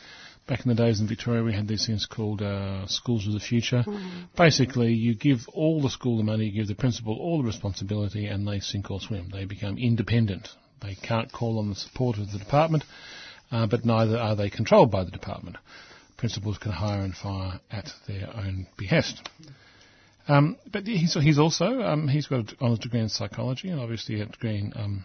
[0.46, 3.40] back in the days in Victoria, we had these things called uh, schools of the
[3.40, 3.84] future.
[3.86, 4.28] Mm.
[4.36, 8.26] Basically, you give all the school the money, you give the principal all the responsibility,
[8.26, 9.30] and they sink or swim.
[9.32, 10.50] They become independent.
[10.82, 12.84] They can't call on the support of the department,
[13.50, 15.56] uh, but neither are they controlled by the department.
[16.16, 19.28] Principals can hire and fire at their own behest.
[20.28, 24.20] Um, but he's, he's also um, he's got an honours degree in psychology and obviously
[24.20, 25.04] a degree in um,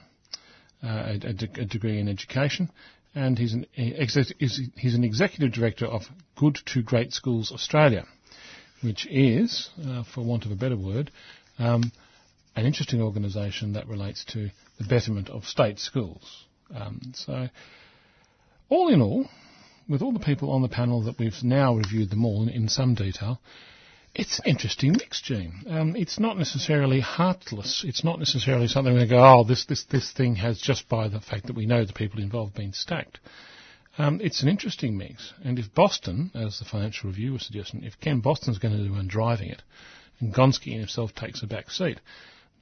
[0.83, 2.69] uh, a, a, degree in education
[3.15, 6.03] and he's an, he's an executive director of
[6.35, 8.05] Good to Great Schools Australia,
[8.81, 11.09] which is, uh, for want of a better word,
[11.57, 11.91] um,
[12.57, 16.45] an interesting organisation that relates to the betterment of state schools.
[16.73, 17.47] Um, so,
[18.69, 19.27] all in all,
[19.87, 22.67] with all the people on the panel that we've now reviewed them all in, in
[22.67, 23.39] some detail,
[24.15, 25.63] it's an interesting mix, Jean.
[25.69, 27.85] Um, it's not necessarily heartless.
[27.87, 31.21] It's not necessarily something we go, oh, this, this, this thing has just by the
[31.21, 33.19] fact that we know the people involved been stacked.
[33.99, 35.33] Um, it's an interesting mix.
[35.43, 38.93] And if Boston, as the Financial Review was suggesting, if Ken Boston's going to do
[38.93, 39.61] one driving it,
[40.19, 41.99] and Gonski himself takes a back seat,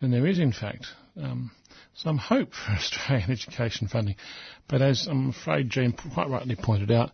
[0.06, 0.86] then there is, in fact,
[1.20, 1.52] um,
[1.96, 4.16] some hope for Australian education funding.
[4.68, 7.12] But as I'm afraid Jean quite rightly pointed out,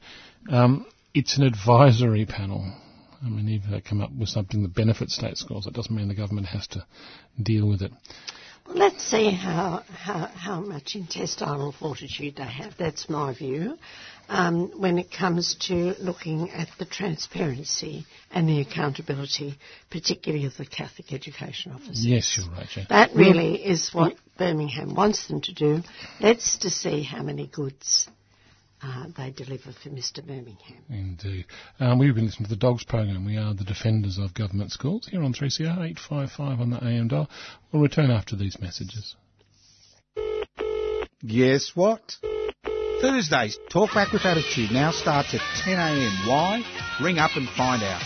[0.49, 2.73] um, it's an advisory panel.
[3.23, 6.07] I mean, if they come up with something that benefits state schools, it doesn't mean
[6.07, 6.85] the government has to
[7.41, 7.91] deal with it.
[8.67, 12.75] Let's see how, how, how much intestinal fortitude they have.
[12.77, 13.77] That's my view.
[14.33, 19.57] Um, when it comes to looking at the transparency and the accountability,
[19.89, 22.01] particularly of the Catholic Education Office.
[22.01, 22.85] Yes, you're right, Jane.
[22.87, 25.81] That really well, is what Birmingham wants them to do.
[26.21, 28.07] Let's to see how many goods
[28.81, 30.81] uh, they deliver for Mr Birmingham.
[30.89, 31.45] Indeed.
[31.81, 33.25] Um, we've been listening to the Dogs program.
[33.25, 37.29] We are the defenders of government schools here on 3CR 855 on the AM dial.
[37.73, 39.15] We'll return after these messages.
[41.27, 42.15] Guess what?
[43.01, 46.27] Thursdays, Talk Back with Attitude now starts at 10am.
[46.27, 46.63] Why?
[47.01, 48.01] Ring up and find out.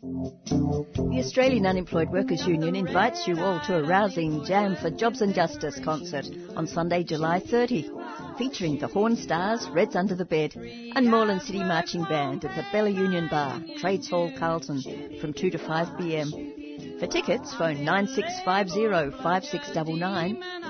[0.00, 5.34] The Australian Unemployed Workers Union invites you all to a rousing Jam for Jobs and
[5.34, 6.24] Justice concert
[6.56, 7.90] on Sunday, July 30,
[8.38, 12.64] featuring the Horn Stars, Reds Under the Bed, and Moreland City Marching Band at the
[12.72, 16.61] Bella Union Bar, Trades Hall, Carlton, from 2 to 5 pm.
[17.02, 18.84] For tickets, phone 9650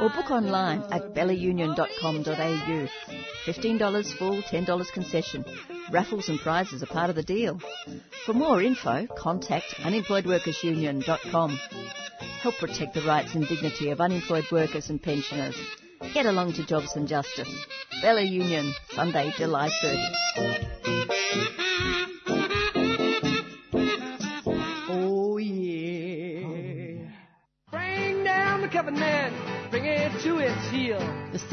[0.01, 2.89] or book online at bellaunion.com.au.
[3.45, 5.45] $15 full, $10 concession.
[5.91, 7.61] Raffles and prizes are part of the deal.
[8.25, 11.61] For more info, contact unemployedworkersunion.com.
[12.41, 15.57] Help protect the rights and dignity of unemployed workers and pensioners.
[16.15, 17.55] Get along to Jobs and Justice.
[18.01, 21.62] Bella Union, Sunday, July 30.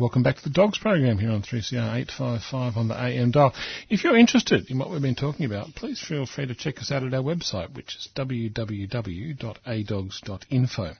[0.00, 3.52] Welcome back to the Dogs program here on 3CR 855 on the AM dial.
[3.90, 6.90] If you're interested in what we've been talking about, please feel free to check us
[6.90, 10.92] out at our website, which is www.adogs.info.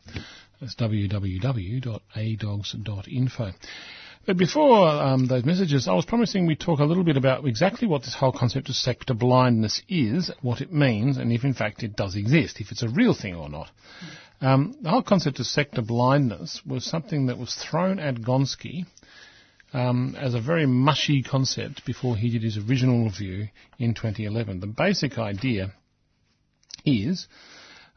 [0.60, 3.52] That's www.adogs.info.
[4.26, 7.88] But before um, those messages, I was promising we'd talk a little bit about exactly
[7.88, 11.82] what this whole concept of sector blindness is, what it means, and if in fact
[11.82, 13.70] it does exist, if it's a real thing or not.
[14.42, 18.84] Um, the whole concept of sector blindness was something that was thrown at Gonski
[19.72, 23.48] um, as a very mushy concept before he did his original review
[23.78, 24.60] in 2011.
[24.60, 25.72] The basic idea
[26.84, 27.26] is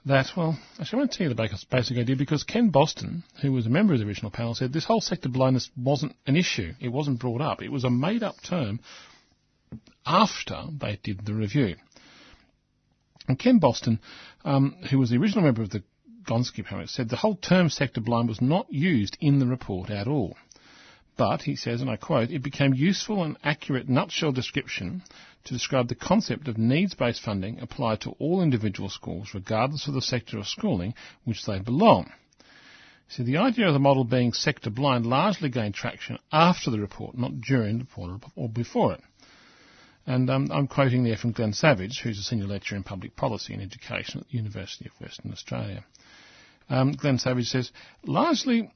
[0.06, 3.52] that, well, actually, I won't tell you the basic- basic idea because Ken Boston, who
[3.52, 6.74] was a member of the original panel, said this whole sector blindness wasn't an issue.
[6.80, 7.62] It wasn't brought up.
[7.62, 8.80] It was a made up term
[10.06, 11.76] after they did the review.
[13.28, 14.00] And Ken Boston,
[14.44, 15.84] um, who was the original member of the
[16.26, 20.08] Gonski panel, said the whole term sector blind was not used in the report at
[20.08, 20.36] all.
[21.16, 25.04] But, he says, and I quote, it became useful and accurate nutshell description
[25.46, 30.02] to describe the concept of needs-based funding applied to all individual schools, regardless of the
[30.02, 32.12] sector of schooling which they belong.
[33.10, 37.18] So the idea of the model being sector blind largely gained traction after the report,
[37.18, 39.02] not during the report or before it.
[40.06, 43.54] And um, I'm quoting there from Glenn Savage, who's a senior lecturer in public policy
[43.54, 45.86] and education at the University of Western Australia.
[46.70, 47.72] Um, Glenn Savage says,
[48.06, 48.72] largely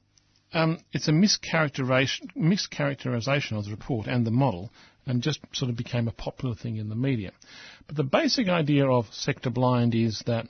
[0.52, 4.70] um, it's a mischaracterization, mischaracterization of the report and the model
[5.08, 7.32] and just sort of became a popular thing in the media.
[7.86, 10.46] But the basic idea of sector blind is that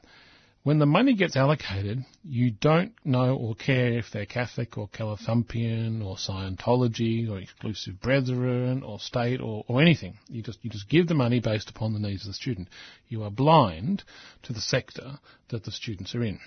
[0.64, 6.04] when the money gets allocated, you don't know or care if they're Catholic or Calathumpian
[6.04, 10.18] or Scientology or exclusive brethren or state or, or anything.
[10.28, 12.68] You just, you just give the money based upon the needs of the student.
[13.08, 14.02] You are blind
[14.42, 16.40] to the sector that the students are in.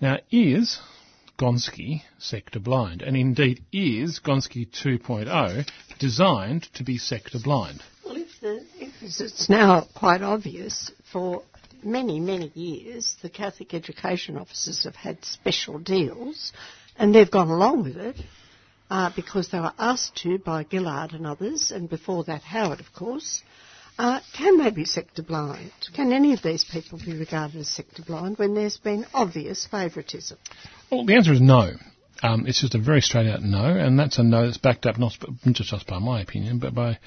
[0.00, 0.80] Now, is
[1.42, 3.02] Gonski sector blind?
[3.02, 5.68] And indeed, is Gonski 2.0
[5.98, 7.82] designed to be sector blind?
[8.04, 11.42] Well, if, the, if it's now quite obvious for
[11.82, 16.52] many, many years, the Catholic education officers have had special deals,
[16.96, 18.16] and they've gone along with it
[18.88, 22.92] uh, because they were asked to by Gillard and others, and before that Howard, of
[22.92, 23.42] course.
[24.02, 25.70] Uh, can they be sector blind?
[25.94, 30.38] Can any of these people be regarded as sector blind when there's been obvious favouritism?
[30.90, 31.74] Well, the answer is no.
[32.20, 34.98] Um, it's just a very straight out no, and that's a no that's backed up
[34.98, 35.12] not
[35.52, 36.98] just by my opinion, but by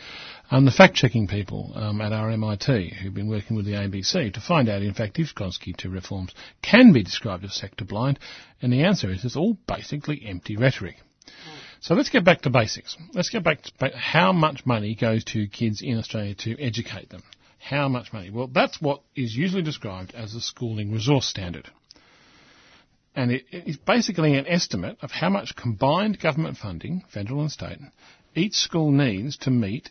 [0.50, 4.40] um, the fact checking people um, at RMIT who've been working with the ABC to
[4.40, 8.20] find out, in fact, if Gonski 2 reforms can be described as sector blind,
[8.62, 10.96] and the answer is it's all basically empty rhetoric.
[11.86, 12.98] So let's get back to basics.
[13.14, 17.24] Let's get back to how much money goes to kids in Australia to educate them.
[17.60, 18.30] How much money?
[18.32, 21.70] Well, that's what is usually described as the schooling resource standard
[23.16, 27.80] and it is basically an estimate of how much combined government funding, federal and state,
[28.36, 29.90] each school needs to meet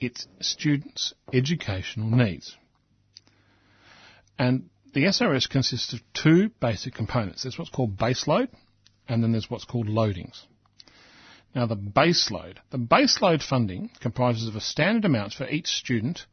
[0.00, 2.56] its students' educational needs.
[4.38, 7.42] And the SRS consists of two basic components.
[7.42, 8.48] There's what's called base load,
[9.08, 10.42] and then there's what's called loadings.
[11.54, 12.60] Now the base load.
[12.70, 16.26] The base load funding comprises of a standard amount for each student,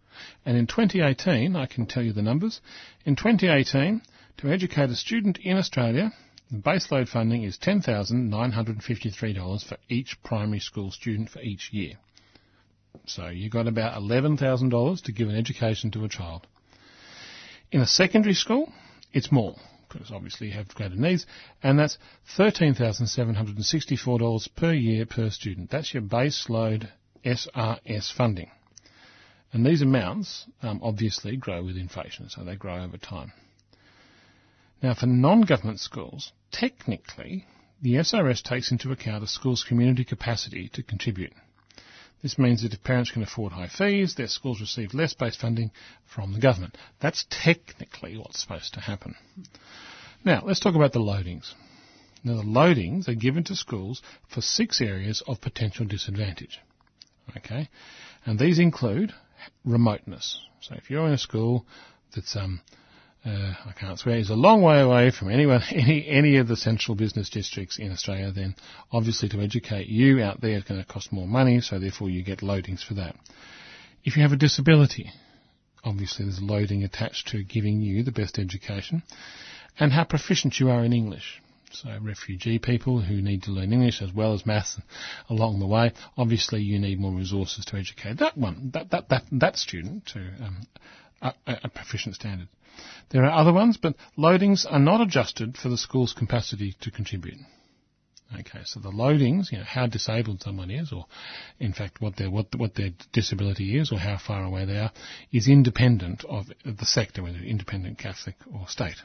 [0.46, 2.62] and in 2018, I can tell you the numbers,
[3.06, 4.02] in 2018,
[4.38, 6.12] to educate a student in Australia,
[6.52, 11.94] the baseload funding is $10,953 for each primary school student for each year.
[13.08, 16.46] So you've got about $11,000 to give an education to a child.
[17.72, 18.72] In a secondary school,
[19.12, 19.56] it's more,
[19.96, 21.26] because obviously have greater needs,
[21.64, 21.98] and that's
[22.38, 25.70] $13,764 per year per student.
[25.70, 26.92] That's your base load
[27.24, 28.52] SRS funding.
[29.54, 33.32] And these amounts um, obviously grow with inflation, so they grow over time.
[34.84, 37.46] Now, for non-government schools, technically,
[37.82, 41.32] the SRS takes into account a school's community capacity to contribute.
[42.26, 45.70] This means that if parents can afford high fees, their schools receive less base funding
[46.08, 46.76] from the government.
[47.00, 49.14] That's technically what's supposed to happen.
[50.24, 51.54] Now, let's talk about the loadings.
[52.24, 56.60] Now, the loadings are given to schools for six areas of potential disadvantage.
[57.38, 57.70] Okay?
[58.26, 59.14] And these include
[59.64, 60.40] remoteness.
[60.62, 61.68] So if you're in a school
[62.16, 62.62] that's um,
[63.26, 66.56] uh, I can't swear, is a long way away from anyone, any, any of the
[66.56, 68.56] central business districts in Australia, then
[68.92, 72.24] obviously to educate you out there is going to cost more money, so therefore you
[72.24, 73.16] get loadings for that.
[74.04, 75.12] If you have a disability,
[75.84, 79.02] obviously there's loading attached to giving you the best education,
[79.80, 81.42] and how proficient you are in English.
[81.72, 84.80] So refugee people who need to learn English as well as maths
[85.30, 89.24] along the way, obviously you need more resources to educate that one, that, that, that,
[89.32, 90.68] that student to um,
[91.48, 92.48] a, proficient standard.
[93.10, 97.40] There are other ones, but loadings are not adjusted for the school's capacity to contribute.
[98.34, 101.06] Okay, so the loadings, you know, how disabled someone is, or
[101.60, 104.92] in fact what their what what their disability is, or how far away they are,
[105.32, 108.98] is independent of the sector, whether independent, Catholic, or state.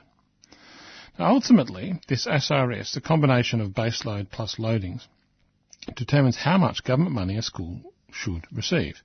[1.18, 5.06] Now, ultimately, this SRS, the combination of base load plus loadings,
[5.94, 9.02] determines how much government money a school should receive.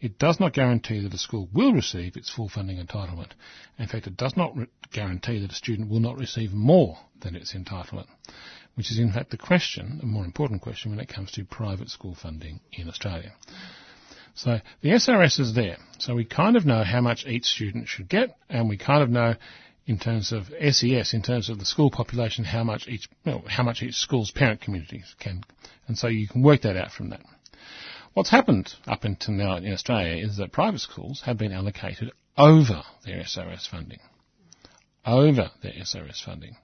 [0.00, 3.30] It does not guarantee that a school will receive its full funding entitlement.
[3.78, 7.34] In fact, it does not re- guarantee that a student will not receive more than
[7.34, 8.06] its entitlement,
[8.74, 11.88] which is in fact the question, a more important question when it comes to private
[11.88, 13.32] school funding in Australia.
[14.34, 15.76] So the SRS is there.
[15.98, 19.08] So we kind of know how much each student should get, and we kind of
[19.08, 19.36] know
[19.86, 23.62] in terms of SES, in terms of the school population, how much each, well, how
[23.62, 25.42] much each school's parent communities can,
[25.86, 27.20] and so you can work that out from that.
[28.14, 32.82] What's happened up until now in Australia is that private schools have been allocated over
[33.04, 33.98] their SRS funding.
[35.04, 36.56] Over their SRS funding.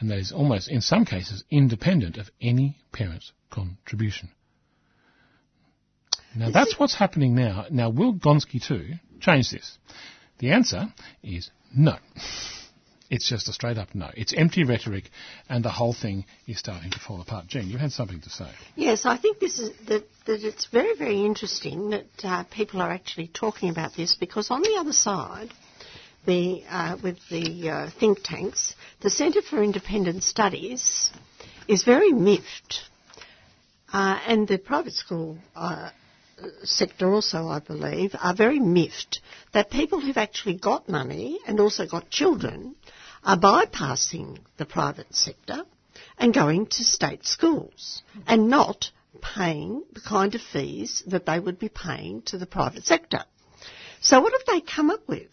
[0.00, 4.30] And that is almost, in some cases, independent of any parent's contribution.
[6.36, 7.66] Now that's what's happening now.
[7.70, 9.78] Now will Gonski 2 change this?
[10.38, 10.92] The answer
[11.22, 11.96] is no.
[13.10, 14.10] It's just a straight up no.
[14.16, 15.04] It's empty rhetoric,
[15.48, 17.46] and the whole thing is starting to fall apart.
[17.46, 18.50] Jean, you had something to say.
[18.76, 22.90] Yes, I think this is that, that it's very, very interesting that uh, people are
[22.90, 25.54] actually talking about this because on the other side,
[26.26, 31.10] the uh, with the uh, think tanks, the Centre for Independent Studies
[31.66, 32.82] is very miffed,
[33.90, 35.90] uh, and the private school uh,
[36.62, 39.20] sector also, I believe, are very miffed
[39.54, 42.74] that people who've actually got money and also got children
[43.24, 45.64] are bypassing the private sector
[46.18, 48.90] and going to state schools and not
[49.20, 53.24] paying the kind of fees that they would be paying to the private sector.
[54.00, 55.28] So what have they come up with?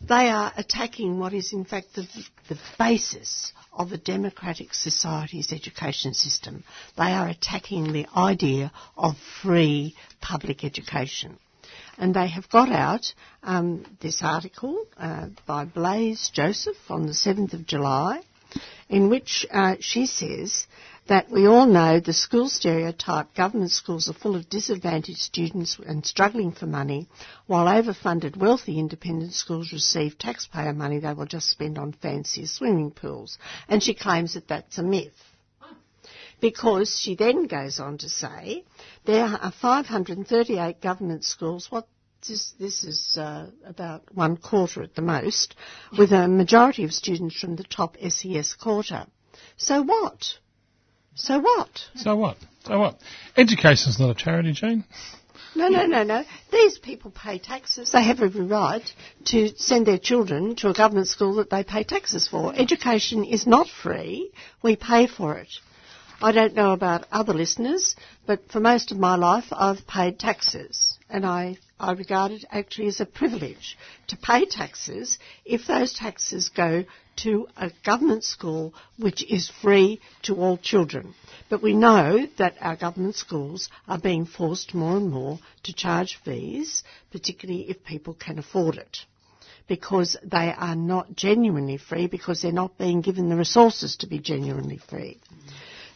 [0.00, 2.08] They are attacking what is in fact the,
[2.48, 6.64] the basis of a democratic society's education system.
[6.96, 11.38] They are attacking the idea of free public education.
[12.00, 17.52] And they have got out um, this article uh, by Blaise Joseph on the 7th
[17.52, 18.22] of July,
[18.88, 20.66] in which uh, she says
[21.08, 26.06] that we all know the school stereotype government schools are full of disadvantaged students and
[26.06, 27.06] struggling for money,
[27.46, 32.90] while overfunded wealthy independent schools receive taxpayer money they will just spend on fancier swimming
[32.90, 33.38] pools.
[33.68, 35.12] And she claims that that's a myth
[36.40, 38.64] because she then goes on to say
[39.04, 41.70] there are 538 government schools.
[41.70, 41.86] What
[42.26, 45.54] this, this is uh, about one quarter at the most,
[45.96, 49.06] with a majority of students from the top SES quarter.
[49.56, 50.34] So what?
[51.14, 51.70] So what?
[51.96, 52.36] So what?
[52.64, 52.98] So what?
[53.36, 54.84] Education's not a charity, Jane.
[55.54, 56.24] No, no, no, no.
[56.52, 57.90] These people pay taxes.
[57.90, 58.88] They have every right
[59.26, 62.54] to send their children to a government school that they pay taxes for.
[62.54, 64.30] Education is not free.
[64.62, 65.48] We pay for it.
[66.22, 67.96] I don't know about other listeners,
[68.26, 72.88] but for most of my life I've paid taxes and I, I regard it actually
[72.88, 76.84] as a privilege to pay taxes if those taxes go
[77.22, 81.14] to a government school which is free to all children.
[81.48, 86.20] But we know that our government schools are being forced more and more to charge
[86.22, 88.98] fees, particularly if people can afford it
[89.68, 94.18] because they are not genuinely free because they're not being given the resources to be
[94.18, 95.18] genuinely free.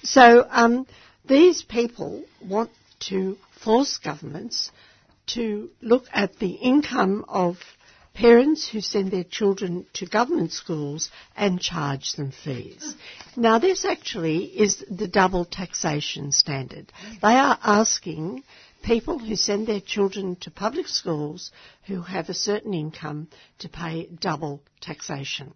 [0.04, 0.86] So um,
[1.24, 2.70] these people want
[3.08, 4.70] to force governments
[5.28, 7.56] to look at the income of
[8.12, 12.94] parents who send their children to government schools and charge them fees.
[13.36, 16.92] Now this actually is the double taxation standard.
[17.20, 18.44] They are asking
[18.82, 21.50] people who send their children to public schools
[21.86, 23.28] who have a certain income
[23.60, 25.54] to pay double taxation.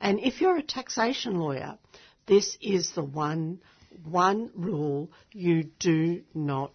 [0.00, 1.78] And if you're a taxation lawyer,
[2.26, 3.60] this is the one
[4.04, 6.72] one rule you do not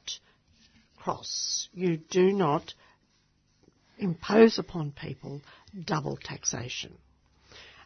[0.97, 1.69] cross.
[1.73, 2.73] You do not
[3.97, 5.41] impose upon people
[5.85, 6.97] double taxation.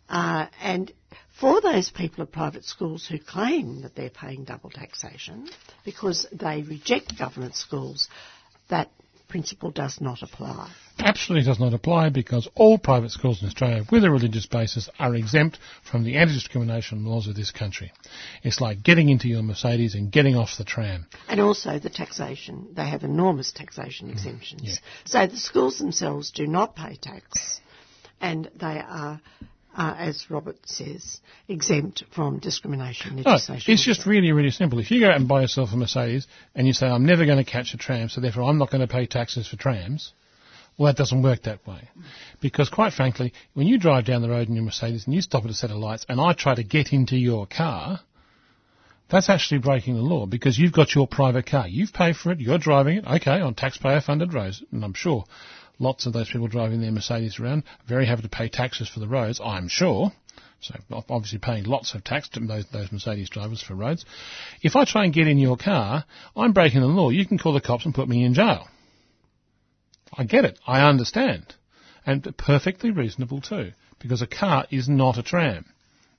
[0.09, 0.91] Uh, and
[1.39, 5.47] for those people at private schools who claim that they're paying double taxation
[5.85, 8.07] because they reject government schools,
[8.69, 8.89] that
[9.27, 10.71] principle does not apply.
[10.99, 15.15] Absolutely does not apply because all private schools in Australia with a religious basis are
[15.15, 15.57] exempt
[15.89, 17.91] from the anti-discrimination laws of this country.
[18.43, 21.07] It's like getting into your Mercedes and getting off the tram.
[21.27, 22.67] And also the taxation.
[22.73, 24.61] They have enormous taxation exemptions.
[24.63, 24.75] yeah.
[25.05, 27.61] So the schools themselves do not pay tax
[28.21, 29.21] and they are
[29.75, 33.71] uh, as Robert says, exempt from discrimination No, legislation.
[33.73, 34.79] it's just really, really simple.
[34.79, 37.37] If you go out and buy yourself a Mercedes and you say, I'm never going
[37.37, 40.11] to catch a tram, so therefore I'm not going to pay taxes for trams,
[40.79, 41.89] well, that doesn't work that way.
[42.39, 45.43] Because quite frankly, when you drive down the road in your Mercedes and you stop
[45.43, 47.99] at a set of lights and I try to get into your car,
[49.09, 51.67] that's actually breaking the law because you've got your private car.
[51.67, 55.25] You've paid for it, you're driving it, okay, on taxpayer funded roads, and I'm sure
[55.79, 59.07] lots of those people driving their Mercedes around very happy to pay taxes for the
[59.07, 60.13] roads, I'm sure.
[60.61, 60.75] So
[61.09, 64.05] obviously paying lots of tax to those, those Mercedes drivers for roads.
[64.61, 66.05] If I try and get in your car,
[66.37, 67.09] I'm breaking the law.
[67.09, 68.67] You can call the cops and put me in jail.
[70.13, 70.59] I get it.
[70.65, 71.55] I understand.
[72.05, 73.71] And perfectly reasonable too.
[73.99, 75.65] Because a car is not a tram.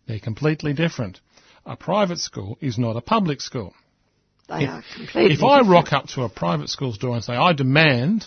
[0.06, 1.20] They're completely different.
[1.64, 3.74] A private school is not a public school.
[4.48, 5.70] They if, are completely if I different.
[5.70, 8.26] rock up to a private school's door and say, I demand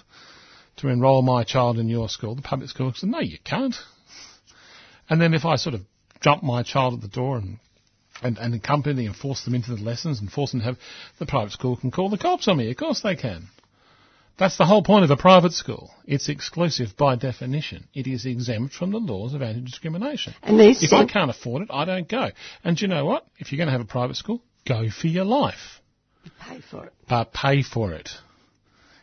[0.77, 3.75] to enrol my child in your school, the public school says, no, you can't.
[5.09, 5.81] And then if I sort of
[6.21, 7.59] jump my child at the door and,
[8.21, 10.77] and, and accompany and force them into the lessons and force them to have,
[11.19, 12.71] the private school can call the cops on me.
[12.71, 13.49] Of course they can.
[14.37, 15.91] That's the whole point of a private school.
[16.05, 17.87] It's exclusive by definition.
[17.93, 20.33] It is exempt from the laws of anti-discrimination.
[20.41, 22.29] And these if I can't afford it, I don't go.
[22.63, 23.27] And do you know what?
[23.37, 25.81] If you're going to have a private school, go for your life
[26.39, 26.93] pay for it.
[27.07, 28.09] but pay for it.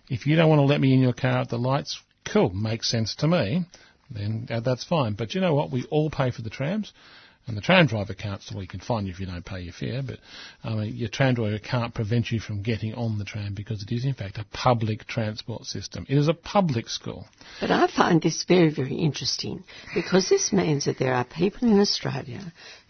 [0.09, 2.91] If you don't want to let me in your car at the lights, cool, makes
[2.91, 3.65] sense to me.
[4.11, 5.15] Then uh, that's fine.
[5.15, 5.71] But you know what?
[5.71, 6.93] We all pay for the trams,
[7.51, 8.41] and the tram driver can't.
[8.43, 10.03] So we can fine you if you don't pay your fare.
[10.03, 10.21] But
[10.63, 13.93] I mean, your tram driver can't prevent you from getting on the tram because it
[13.93, 16.07] is in fact a public transport system.
[16.09, 17.27] It is a public school.
[17.61, 19.65] But I find this very, very interesting
[19.97, 22.41] because this means that there are people in Australia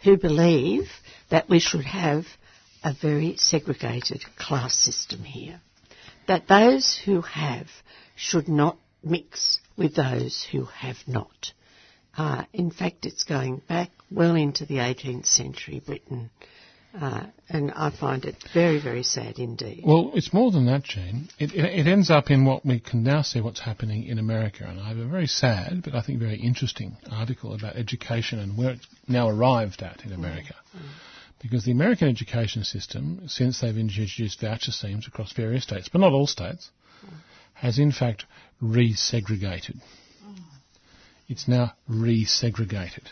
[0.04, 0.90] who believe
[1.30, 2.26] that we should have
[2.84, 5.62] a very segregated class system here.
[6.28, 7.68] That those who have
[8.14, 11.52] should not mix with those who have not.
[12.14, 16.30] Uh, in fact, it's going back well into the 18th century Britain,
[16.98, 19.82] uh, and I find it very, very sad indeed.
[19.86, 21.28] Well, it's more than that, Jane.
[21.38, 24.66] It, it, it ends up in what we can now see what's happening in America.
[24.66, 28.58] And I have a very sad, but I think very interesting article about education and
[28.58, 30.54] where it's now arrived at in America.
[30.76, 30.88] Mm, mm.
[31.40, 36.12] Because the American education system, since they've introduced voucher schemes across various states, but not
[36.12, 36.70] all states,
[37.06, 37.12] mm.
[37.54, 38.24] has in fact
[38.60, 39.80] resegregated.
[41.30, 43.04] It's now resegregated.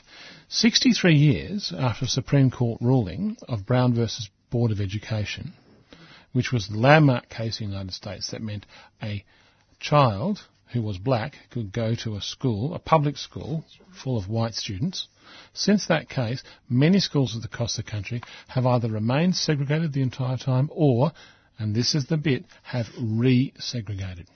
[0.49, 5.53] 63 years after a Supreme Court ruling of Brown versus Board of Education,
[6.33, 8.67] which was the landmark case in the United States that meant
[9.01, 9.25] a
[9.79, 10.41] child
[10.73, 15.07] who was black could go to a school, a public school, full of white students.
[15.53, 20.71] Since that case, many schools across the country have either remained segregated the entire time
[20.73, 21.13] or,
[21.57, 24.27] and this is the bit, have resegregated.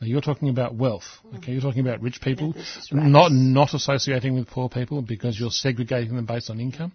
[0.00, 1.04] Now you're talking about wealth,
[1.36, 1.52] okay?
[1.52, 2.52] You're talking about rich people,
[2.92, 3.06] right.
[3.06, 6.92] not not associating with poor people because you're segregating them based on income.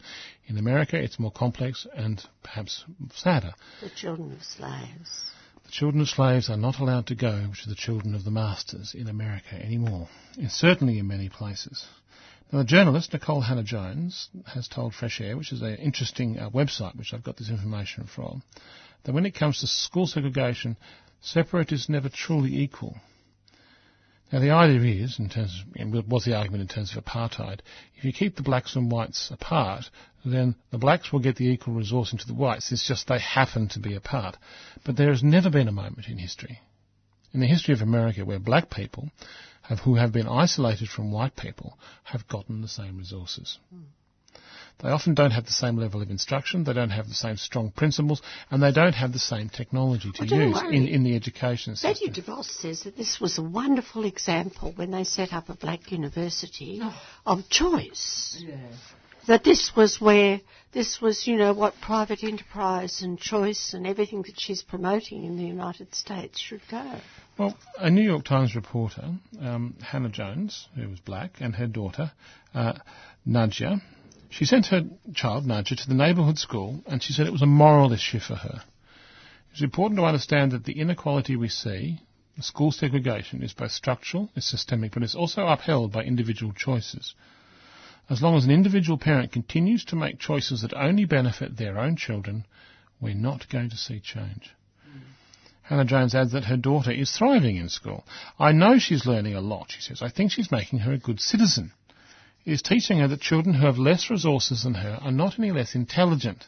[0.47, 2.83] In America, it's more complex and perhaps
[3.13, 3.53] sadder.
[3.81, 5.31] The children of slaves.
[5.65, 8.95] The children of slaves are not allowed to go to the children of the masters
[8.95, 11.85] in America anymore, and certainly in many places.
[12.51, 16.97] Now, the journalist Nicole Hannah-Jones has told Fresh Air, which is an interesting uh, website
[16.97, 18.41] which I've got this information from,
[19.03, 20.75] that when it comes to school segregation,
[21.21, 22.97] separate is never truly equal.
[24.31, 27.61] Now the idea is, in terms of, and was the argument in terms of apartheid,
[27.95, 29.89] if you keep the blacks and whites apart,
[30.23, 32.71] then the blacks will get the equal resource into the whites.
[32.71, 34.37] It's just they happen to be apart.
[34.85, 36.59] But there has never been a moment in history,
[37.33, 39.09] in the history of America, where black people
[39.63, 43.57] have, who have been isolated from white people have gotten the same resources.
[43.71, 43.81] Hmm.
[44.81, 47.71] They often don't have the same level of instruction, they don't have the same strong
[47.71, 51.75] principles, and they don't have the same technology to Well, use in, in the education
[51.75, 52.11] system.
[52.11, 55.91] Betty DeVos says that this was a wonderful example when they set up a black
[55.91, 56.81] university
[57.25, 58.41] of choice.
[59.27, 60.39] That this was where,
[60.71, 65.35] this was, you know, what private enterprise and choice and everything that she's promoting in
[65.35, 66.95] the United States should go.
[67.37, 69.11] Well, a New York Times reporter,
[69.41, 72.11] um, Hannah Jones, who was black, and her daughter,
[72.55, 72.73] uh,
[73.25, 73.81] Najya,
[74.29, 77.47] she sent her child, Najya, to the neighbourhood school, and she said it was a
[77.47, 78.61] moral issue for her.
[79.51, 81.99] It's important to understand that the inequality we see,
[82.37, 87.15] the school segregation, is both structural, is systemic, but it's also upheld by individual choices.
[88.09, 91.95] As long as an individual parent continues to make choices that only benefit their own
[91.95, 92.45] children,
[93.01, 94.51] we're not going to see change.
[94.87, 95.01] Mm.
[95.63, 98.03] Hannah Jones adds that her daughter is thriving in school.
[98.37, 100.01] I know she's learning a lot, she says.
[100.01, 101.71] I think she's making her a good citizen.
[102.45, 105.75] Is teaching her that children who have less resources than her are not any less
[105.75, 106.47] intelligent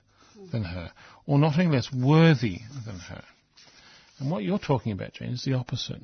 [0.52, 0.92] than her,
[1.26, 3.24] or not any less worthy than her.
[4.20, 6.02] And what you're talking about, Jane, is the opposite.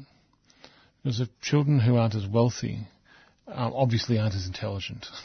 [1.04, 2.88] Because if children who aren't as wealthy
[3.48, 5.08] um, obviously aren't as intelligent.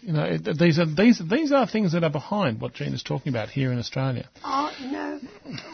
[0.00, 3.02] You know, it, these are these these are things that are behind what Jean is
[3.02, 4.28] talking about here in Australia.
[4.44, 5.18] Oh, no.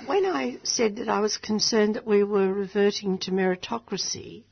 [0.06, 4.44] When I said that I was concerned that we were reverting to meritocracy,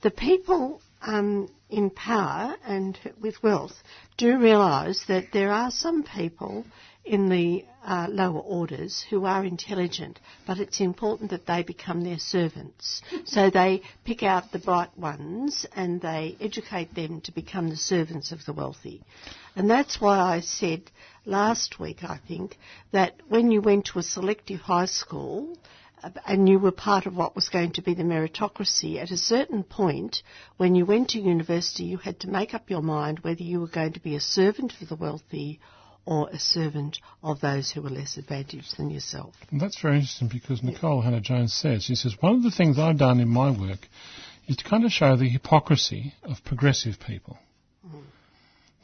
[0.00, 3.82] the people um, in power and with wealth
[4.18, 6.64] do realise that there are some people
[7.04, 12.18] in the uh, lower orders who are intelligent, but it's important that they become their
[12.18, 13.02] servants.
[13.24, 18.30] so they pick out the bright ones and they educate them to become the servants
[18.30, 19.02] of the wealthy.
[19.56, 20.82] And that's why I said
[21.24, 22.56] last week, I think,
[22.92, 25.56] that when you went to a selective high school,
[26.26, 29.62] and you were part of what was going to be the meritocracy, at a certain
[29.62, 30.22] point,
[30.56, 33.68] when you went to university, you had to make up your mind whether you were
[33.68, 35.60] going to be a servant for the wealthy
[36.04, 39.34] or a servant of those who were less advantaged than yourself.
[39.50, 42.78] And that's very interesting because Nicole Hannah Jones says, she says, one of the things
[42.78, 43.88] I've done in my work
[44.48, 47.38] is to kind of show the hypocrisy of progressive people.
[47.86, 48.02] Mm.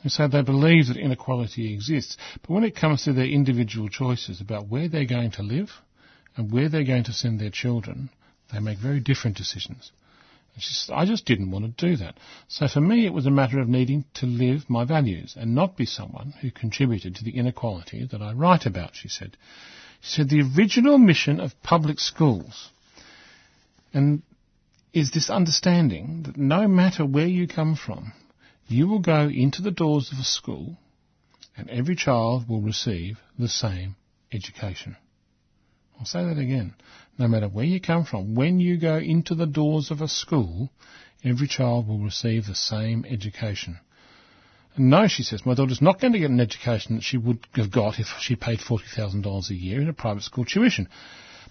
[0.05, 4.41] Who say they believe that inequality exists, but when it comes to their individual choices
[4.41, 5.71] about where they're going to live
[6.37, 8.11] and where they're going to send their children,
[8.53, 9.93] they make very different decisions.
[10.93, 12.17] I just didn't want to do that.
[12.49, 15.77] So for me, it was a matter of needing to live my values and not
[15.77, 19.37] be someone who contributed to the inequality that I write about, she said.
[20.01, 22.71] She said, the original mission of public schools
[23.93, 24.23] and
[24.93, 28.13] is this understanding that no matter where you come from,
[28.67, 30.77] you will go into the doors of a school
[31.57, 33.97] and every child will receive the same
[34.33, 34.97] education.
[35.99, 36.75] I'll say that again.
[37.19, 40.71] No matter where you come from, when you go into the doors of a school,
[41.25, 43.79] every child will receive the same education.
[44.77, 47.41] And no, she says, my daughter's not going to get an education that she would
[47.55, 50.89] have got if she paid $40,000 a year in a private school tuition.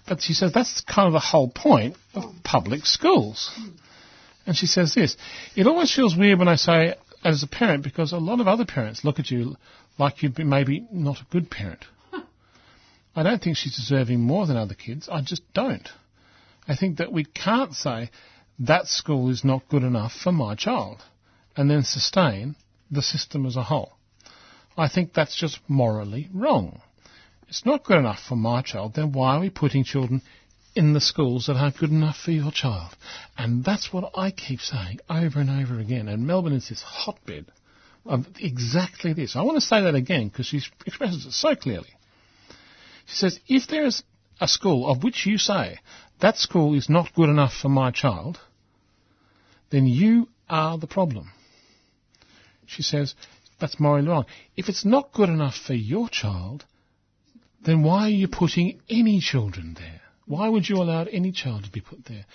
[0.08, 3.52] But she says that's kind of the whole point of public schools.
[4.46, 5.18] And she says this,
[5.58, 6.96] it always feels weird when I say
[7.26, 9.58] as a parent because a lot of other parents look at you
[10.00, 11.84] like you've been maybe not a good parent.
[13.18, 15.10] I don't think she's deserving more than other kids.
[15.12, 15.90] I just don't.
[16.68, 18.12] I think that we can't say
[18.60, 21.04] that school is not good enough for my child
[21.56, 22.56] and then sustain
[22.92, 23.94] the system as a whole.
[24.78, 26.80] I think that's just morally wrong.
[27.48, 30.22] It's not good enough for my child, then why are we putting children
[30.76, 32.96] in the schools that aren't good enough for your child.
[33.36, 36.08] And that's what I keep saying over and over again.
[36.08, 37.48] And Melbourne is this hotbed
[38.06, 39.36] of exactly this.
[39.36, 41.90] I want to say that again because she expresses it so clearly.
[43.08, 44.04] She says, if there is
[44.40, 45.80] a school of which you say
[46.20, 48.40] that school is not good enough for my child,
[49.70, 51.32] then you are the problem.
[52.66, 53.16] She says,
[53.60, 54.26] that's morally wrong.
[54.56, 56.66] If it's not good enough for your child,
[57.66, 60.02] then why are you putting any children there?
[60.26, 62.26] Why would you allow any child to be put there?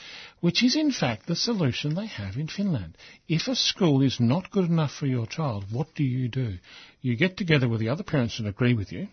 [0.40, 2.96] Which is in fact the solution they have in Finland.
[3.28, 6.56] If a school is not good enough for your child, what do you do?
[7.02, 9.08] You get together with the other parents that agree with you,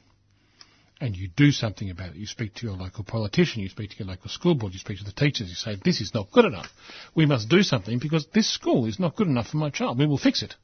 [1.02, 2.16] and you do something about it.
[2.18, 4.98] You speak to your local politician, you speak to your local school board, you speak
[5.00, 6.68] to the teachers, you say, this is not good enough.
[7.16, 9.98] We must do something because this school is not good enough for my child.
[9.98, 10.56] We will fix it.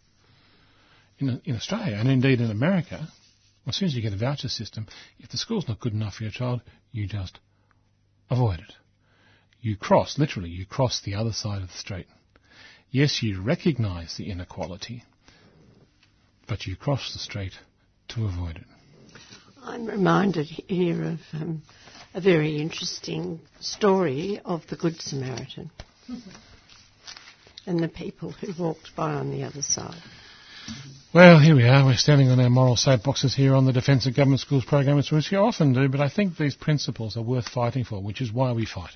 [1.18, 3.08] In, in Australia, and indeed in America,
[3.66, 4.88] as soon as you get a voucher system,
[5.20, 6.62] if the school's not good enough for your child,
[6.92, 7.40] you just
[8.30, 8.74] avoid it.
[9.62, 12.08] You cross, literally, you cross the other side of the street.
[12.92, 15.04] Yes, you recognise the inequality,
[16.48, 17.54] but you cross the street
[18.10, 18.75] to avoid it.
[19.68, 21.64] I'm reminded here of um,
[22.14, 25.72] a very interesting story of the Good Samaritan
[27.66, 30.02] and the people who walked by on the other side.
[31.16, 31.84] Well, here we are.
[31.84, 35.12] We're standing on our moral soapboxes here on the Defence of Government Schools program, which
[35.12, 38.52] we often do, but I think these principles are worth fighting for, which is why
[38.52, 38.96] we fight.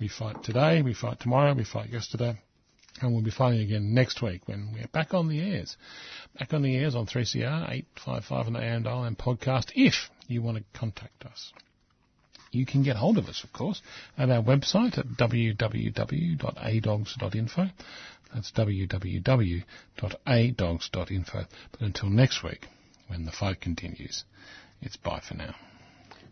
[0.00, 2.40] We fight today, we fight tomorrow, we fight yesterday,
[3.00, 5.76] and we'll be filing again next week when we're back on the airs.
[6.38, 10.42] Back on the airs on 3CR, 855 on the AM dial and podcast if you
[10.42, 11.52] want to contact us.
[12.50, 13.82] You can get hold of us, of course,
[14.16, 17.66] at our website at www.adogs.info.
[18.34, 21.44] That's www.adogs.info.
[21.72, 22.66] But until next week,
[23.06, 24.24] when the fight continues,
[24.80, 25.54] it's bye for now.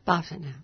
[0.05, 0.55] Bye for now.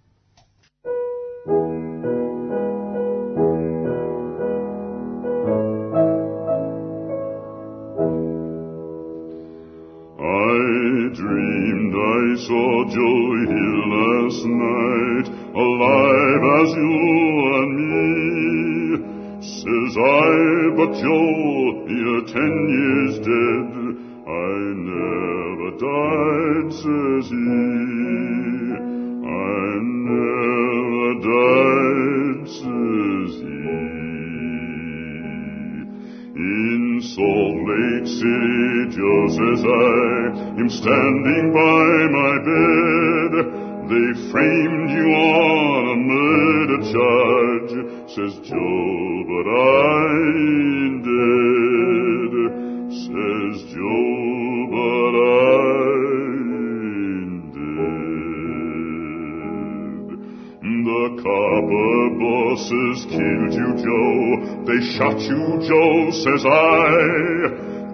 [12.37, 16.97] Saw Joe Hill last night, alive as you
[17.61, 18.09] and me.
[19.43, 20.33] Says I,
[20.76, 23.68] but Joe, you're ten years dead.
[24.24, 24.55] I
[24.89, 27.53] never died, says he.
[29.26, 33.62] I never died, says he.
[36.35, 40.22] In Salt Lake City, Joe says I,
[40.59, 43.33] am standing by my bed.
[43.89, 47.73] They framed you on a murder charge,
[48.11, 52.35] says Joe, but I ain't dead.
[52.93, 55.27] Says Joe, but I
[56.53, 58.19] ain't dead.
[60.85, 64.15] The copper bosses killed you, Joe.
[64.67, 67.72] They shot you, Joe, says I.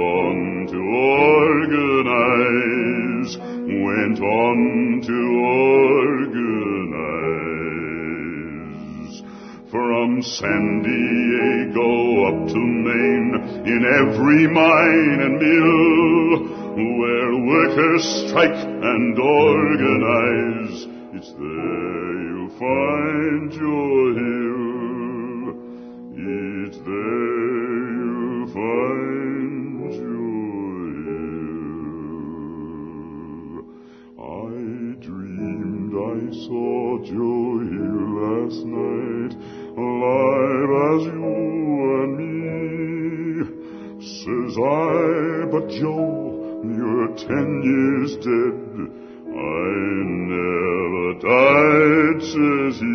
[0.00, 0.78] on to
[2.00, 6.80] organize, went on to organize.
[9.70, 13.34] From San Diego up to Maine,
[13.66, 16.28] in every mine and mill,
[16.98, 24.60] where workers strike and organize, it's there you'll find Joe Hill.
[26.66, 27.19] It's there
[38.64, 39.34] night,
[39.76, 41.34] alive as you
[42.00, 42.30] and me.
[44.00, 48.56] Says I, but Joe, you're ten years dead.
[49.30, 49.70] I
[50.28, 52.89] never died, says he.